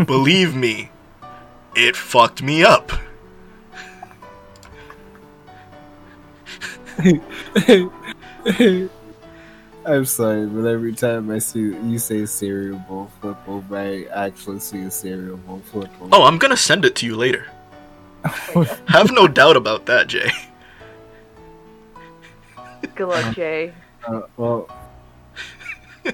[0.07, 0.91] Believe me,
[1.75, 2.93] it fucked me up.
[9.85, 14.61] I'm sorry, but every time I see you say cereal bowl flip over, I actually
[14.61, 16.11] see a cereal bowl flip over.
[16.15, 17.47] Oh, I'm gonna send it to you later.
[18.87, 20.31] Have no doubt about that, Jay.
[22.95, 23.73] Good luck, Jay.
[24.07, 24.69] Uh, well,
[26.05, 26.13] you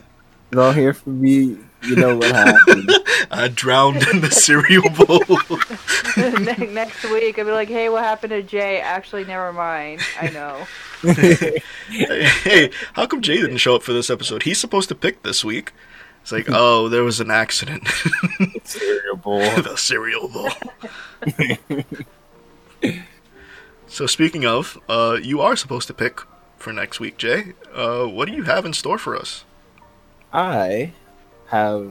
[0.52, 1.58] don't hear from me.
[1.82, 2.90] You know what happened.
[3.30, 5.22] I drowned in the cereal bowl.
[6.66, 10.00] Ne- Next week, I'll be like, "Hey, what happened to Jay?" Actually, never mind.
[10.20, 10.66] I know.
[11.88, 14.42] hey, how come Jay didn't show up for this episode?
[14.42, 15.72] He's supposed to pick this week.
[16.22, 17.86] It's like, oh, there was an accident.
[18.64, 19.38] cereal bowl.
[19.38, 20.50] the cereal bowl.
[23.86, 26.20] so speaking of, uh, you are supposed to pick
[26.56, 27.54] for next week, Jay.
[27.72, 29.44] Uh, what do you have in store for us?
[30.32, 30.92] I
[31.48, 31.90] have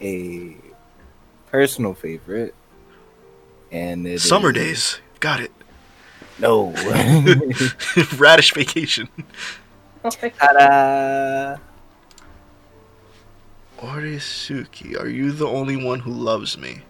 [0.00, 0.56] a
[1.50, 2.54] personal favorite,
[3.72, 5.00] and it Summer is- days.
[5.20, 5.52] Got it.
[6.38, 6.72] No.
[8.16, 9.08] Radish vacation.
[10.04, 10.38] Oh my God.
[10.38, 11.56] Ta-da!
[13.80, 16.82] Oresuki, are you the only one who loves me?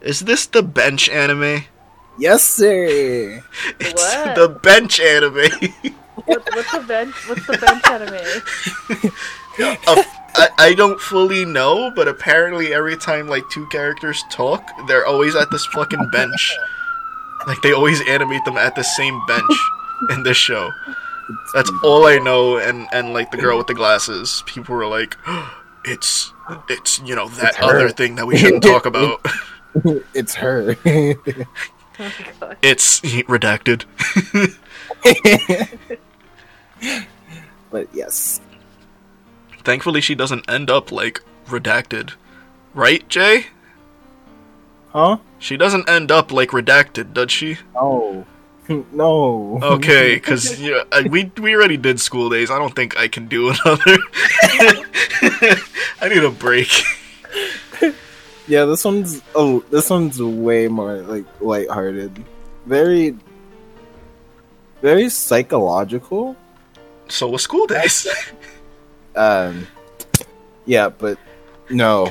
[0.00, 1.64] Is this the bench anime?
[2.18, 3.42] Yes, sir.
[3.80, 4.34] It's What?
[4.36, 5.72] the bench anime.
[6.24, 7.14] What, what's the bench?
[7.28, 9.12] What's the bench anime?
[9.86, 10.02] Uh,
[10.34, 15.34] I, I don't fully know, but apparently every time like two characters talk, they're always
[15.34, 16.56] at this fucking bench.
[17.46, 19.52] Like they always animate them at the same bench
[20.10, 20.70] in this show.
[21.54, 22.58] That's all I know.
[22.58, 25.16] And and like the girl with the glasses, people were like,
[25.84, 26.32] "It's
[26.68, 29.24] it's you know that other thing that we shouldn't talk about.
[30.14, 30.76] it's her.
[30.86, 31.14] Oh.
[32.62, 33.84] It's redacted."
[37.72, 38.40] but yes.
[39.64, 42.12] Thankfully, she doesn't end up like redacted,
[42.74, 43.46] right, Jay?
[44.90, 45.18] Huh?
[45.38, 47.58] She doesn't end up like redacted, does she?
[47.74, 48.24] Oh.
[48.92, 49.58] no.
[49.62, 52.50] Okay, because yeah, we we already did school days.
[52.50, 53.98] I don't think I can do another.
[56.00, 56.70] I need a break.
[58.46, 62.24] Yeah, this one's oh, this one's way more like lighthearted.
[62.66, 63.16] Very
[64.80, 66.36] very psychological.
[67.08, 68.06] So was school days.
[69.18, 69.66] Um
[70.66, 71.18] yeah, but
[71.70, 72.06] no.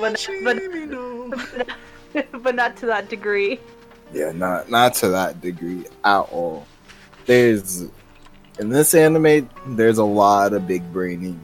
[0.00, 1.66] But- but-
[2.42, 3.60] but not to that degree.
[4.12, 6.66] Yeah, not not to that degree at all.
[7.26, 7.82] There's
[8.58, 11.38] in this anime there's a lot of big braining.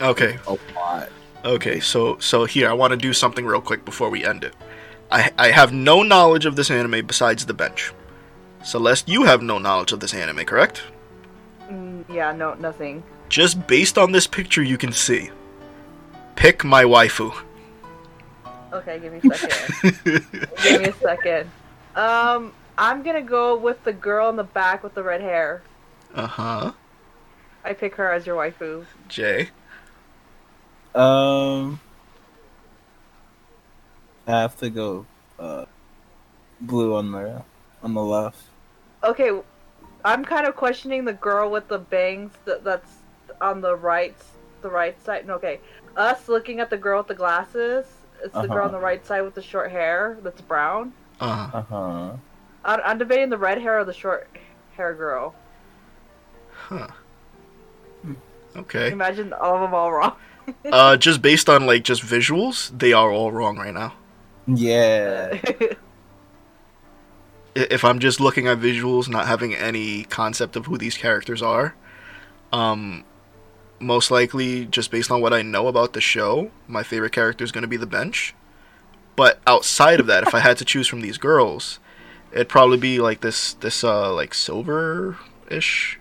[0.00, 1.08] Okay, A lot.
[1.44, 1.80] okay.
[1.80, 4.54] So so here, I want to do something real quick before we end it.
[5.10, 7.92] I I have no knowledge of this anime besides the bench.
[8.64, 10.82] Celeste, you have no knowledge of this anime, correct?
[11.70, 13.02] Mm, yeah, no, nothing.
[13.32, 15.30] Just based on this picture, you can see.
[16.36, 17.34] Pick my waifu.
[18.74, 19.98] Okay, give me a second.
[20.62, 21.50] give me a second.
[21.96, 25.62] Um, I'm gonna go with the girl in the back with the red hair.
[26.14, 26.72] uh huh.
[27.64, 28.84] I pick her as your waifu.
[29.08, 29.48] Jay.
[30.94, 31.80] Um
[34.26, 35.06] I have to go
[35.38, 35.64] uh
[36.60, 37.42] blue on the
[37.82, 38.42] on the left.
[39.02, 39.30] Okay,
[40.04, 43.01] I'm kind of questioning the girl with the bangs that, that's
[43.42, 44.14] on the right,
[44.62, 45.26] the right side.
[45.26, 45.60] No, okay,
[45.96, 47.84] us looking at the girl with the glasses.
[48.24, 48.66] It's the girl Uh-huh.
[48.66, 50.92] on the right side with the short hair that's brown.
[51.20, 51.58] Uh huh.
[51.58, 52.12] Uh-huh.
[52.64, 54.28] I'm, I'm debating the red hair or the short
[54.76, 55.34] hair girl.
[56.54, 56.86] Huh.
[58.56, 58.90] Okay.
[58.92, 60.14] Imagine all of them all wrong.
[60.72, 63.94] Uh, just based on like just visuals, they are all wrong right now.
[64.48, 65.40] Yeah.
[67.54, 71.74] If I'm just looking at visuals, not having any concept of who these characters are,
[72.52, 73.04] Um,
[73.82, 77.52] most likely, just based on what I know about the show, my favorite character is
[77.52, 78.34] going to be the bench.
[79.16, 81.78] But outside of that, if I had to choose from these girls,
[82.32, 85.18] it'd probably be like this this uh like silver
[85.50, 85.98] ish.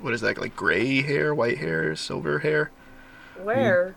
[0.00, 2.70] What is that like gray hair, white hair, silver hair?
[3.42, 3.94] Where?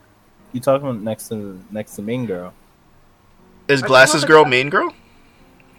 [0.52, 2.54] You talking about next to next to main girl?
[3.68, 4.94] Is Are glasses girl about- main girl?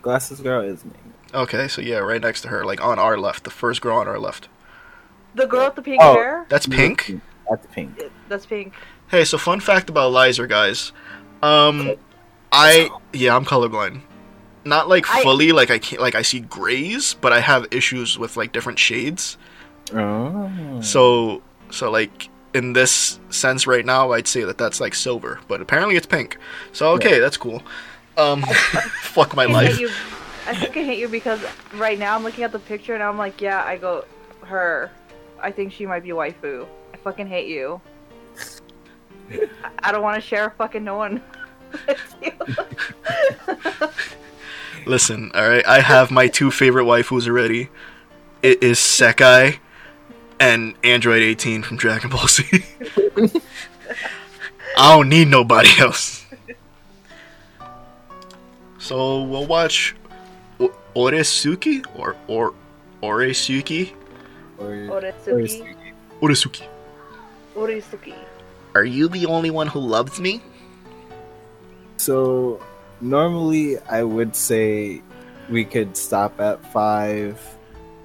[0.03, 0.95] Glasses girl is main.
[1.33, 1.43] Girl.
[1.43, 4.09] Okay, so yeah, right next to her, like on our left, the first girl on
[4.09, 4.49] our left.
[5.35, 6.15] The girl with the pink Oh.
[6.15, 6.47] hair?
[6.49, 7.21] That's pink.
[7.49, 7.95] That's pink.
[8.01, 8.73] Yeah, That's pink.
[9.09, 10.93] Hey, so fun fact about Lizer, guys.
[11.43, 11.95] Um,
[12.51, 14.01] I yeah, I'm colorblind.
[14.65, 18.19] Not like I- fully, like I can't, like I see grays, but I have issues
[18.19, 19.37] with like different shades.
[19.95, 20.81] Oh.
[20.81, 25.61] So, so like in this sense right now, I'd say that that's like silver, but
[25.61, 26.39] apparently it's pink.
[26.73, 27.63] So okay, that's cool.
[28.17, 28.43] Um,
[29.03, 29.79] fuck my I life.
[29.79, 29.89] you.
[30.47, 33.19] I think I hate you because right now I'm looking at the picture and I'm
[33.19, 34.05] like, yeah, I go,
[34.45, 34.91] her.
[35.41, 36.67] I think she might be waifu.
[37.05, 37.83] I fucking hate you.
[39.31, 39.49] I-
[39.81, 41.21] I don't want to share fucking no one
[41.87, 42.33] with you.
[44.87, 47.69] Listen, all right, I have my two favorite waifus already.
[48.43, 49.59] It is Sekai
[50.41, 52.65] and Android 18 from Dragon Ball Z.
[54.79, 56.25] I don't need nobody else.
[58.79, 59.95] So we'll watch
[60.59, 62.55] O- Oresuki or or
[63.03, 63.93] Oresuki.
[64.57, 65.75] Or, Oretsuki.
[66.23, 66.63] Oresuki.
[67.55, 68.15] Oresuki.
[68.75, 70.43] Are you the only one who loves me?
[71.97, 72.61] So
[73.01, 75.03] normally I would say
[75.49, 77.41] we could stop at five,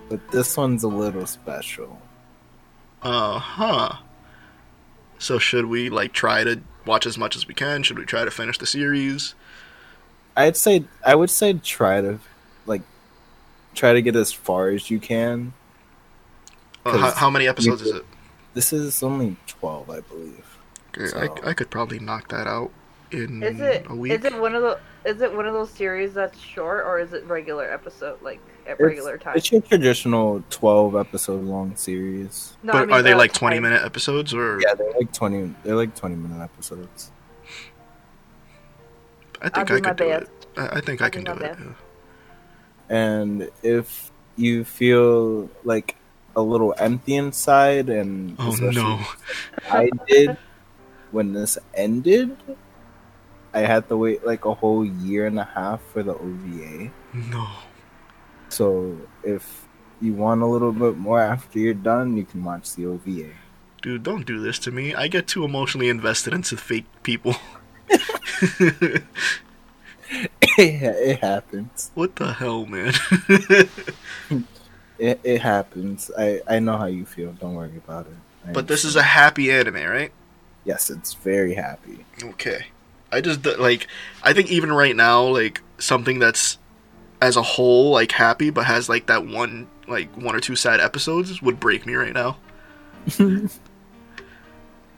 [0.09, 1.99] but this one's a little special.
[3.01, 3.93] Uh huh.
[5.17, 7.83] So should we like try to watch as much as we can?
[7.83, 9.33] Should we try to finish the series?
[10.37, 12.19] I'd say I would say try to
[12.65, 12.81] like
[13.73, 15.53] try to get as far as you can.
[16.85, 18.05] Uh, how, 'Cause how many episodes you is it?
[18.59, 20.45] This is only twelve, I believe.
[20.89, 22.71] Okay, So- I, I could probably knock that out
[23.09, 24.11] in Is it a week.
[24.11, 27.13] is it one of the is it one of those series that's short or is
[27.13, 29.37] it regular episode like at regular time?
[29.37, 32.57] It's your traditional twelve episode long series.
[32.61, 33.63] No, I but mean are they like twenty time.
[33.63, 34.59] minute episodes or?
[34.61, 35.55] Yeah, they're like twenty.
[35.63, 37.11] They're like twenty minute episodes.
[39.41, 40.23] I think I could do best.
[40.23, 40.47] it.
[40.57, 41.57] I, I think I'll I can do my it.
[41.61, 41.73] yeah.
[42.89, 45.95] And if you feel like
[46.35, 48.99] a little empty inside, and Oh no!
[49.69, 50.37] I did
[51.11, 52.35] when this ended.
[53.53, 56.91] I had to wait like a whole year and a half for the OVA.
[57.13, 57.47] No.
[58.49, 59.67] So if
[60.01, 63.31] you want a little bit more after you're done, you can watch the OVA.
[63.81, 64.93] Dude, don't do this to me.
[64.93, 67.35] I get too emotionally invested into fake people.
[70.57, 71.91] it happens.
[71.95, 72.93] what the hell, man?
[74.99, 76.11] It, it happens.
[76.17, 77.31] I, I know how you feel.
[77.33, 78.49] Don't worry about it.
[78.49, 80.11] I but this is a happy anime, right?
[80.65, 82.05] yes, it's very happy.
[82.21, 82.67] Okay.
[83.11, 83.87] I just like
[84.21, 86.59] I think even right now like something that's
[87.21, 90.79] as a whole like happy but has like that one like one or two sad
[90.79, 92.37] episodes would break me right now.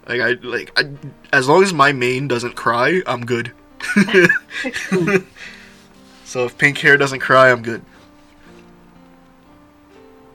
[0.08, 0.90] Like I like I,
[1.32, 3.54] as long as my main doesn't cry, I'm good.
[6.26, 7.84] so if pink hair doesn't cry, I'm good.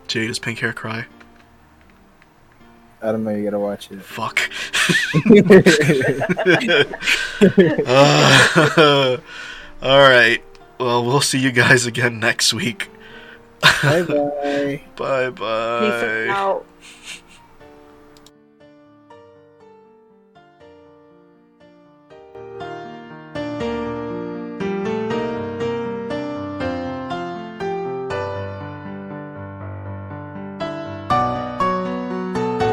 [0.07, 1.07] Jay, does pink hair cry?
[3.03, 3.31] I don't know.
[3.31, 4.03] You gotta watch it.
[4.03, 4.41] Fuck.
[7.87, 9.19] Uh,
[9.83, 10.43] all right.
[10.79, 12.89] Well, we'll see you guys again next week.
[13.83, 14.83] bye bye.
[14.97, 16.29] Bye Peace bye.
[16.29, 16.67] out.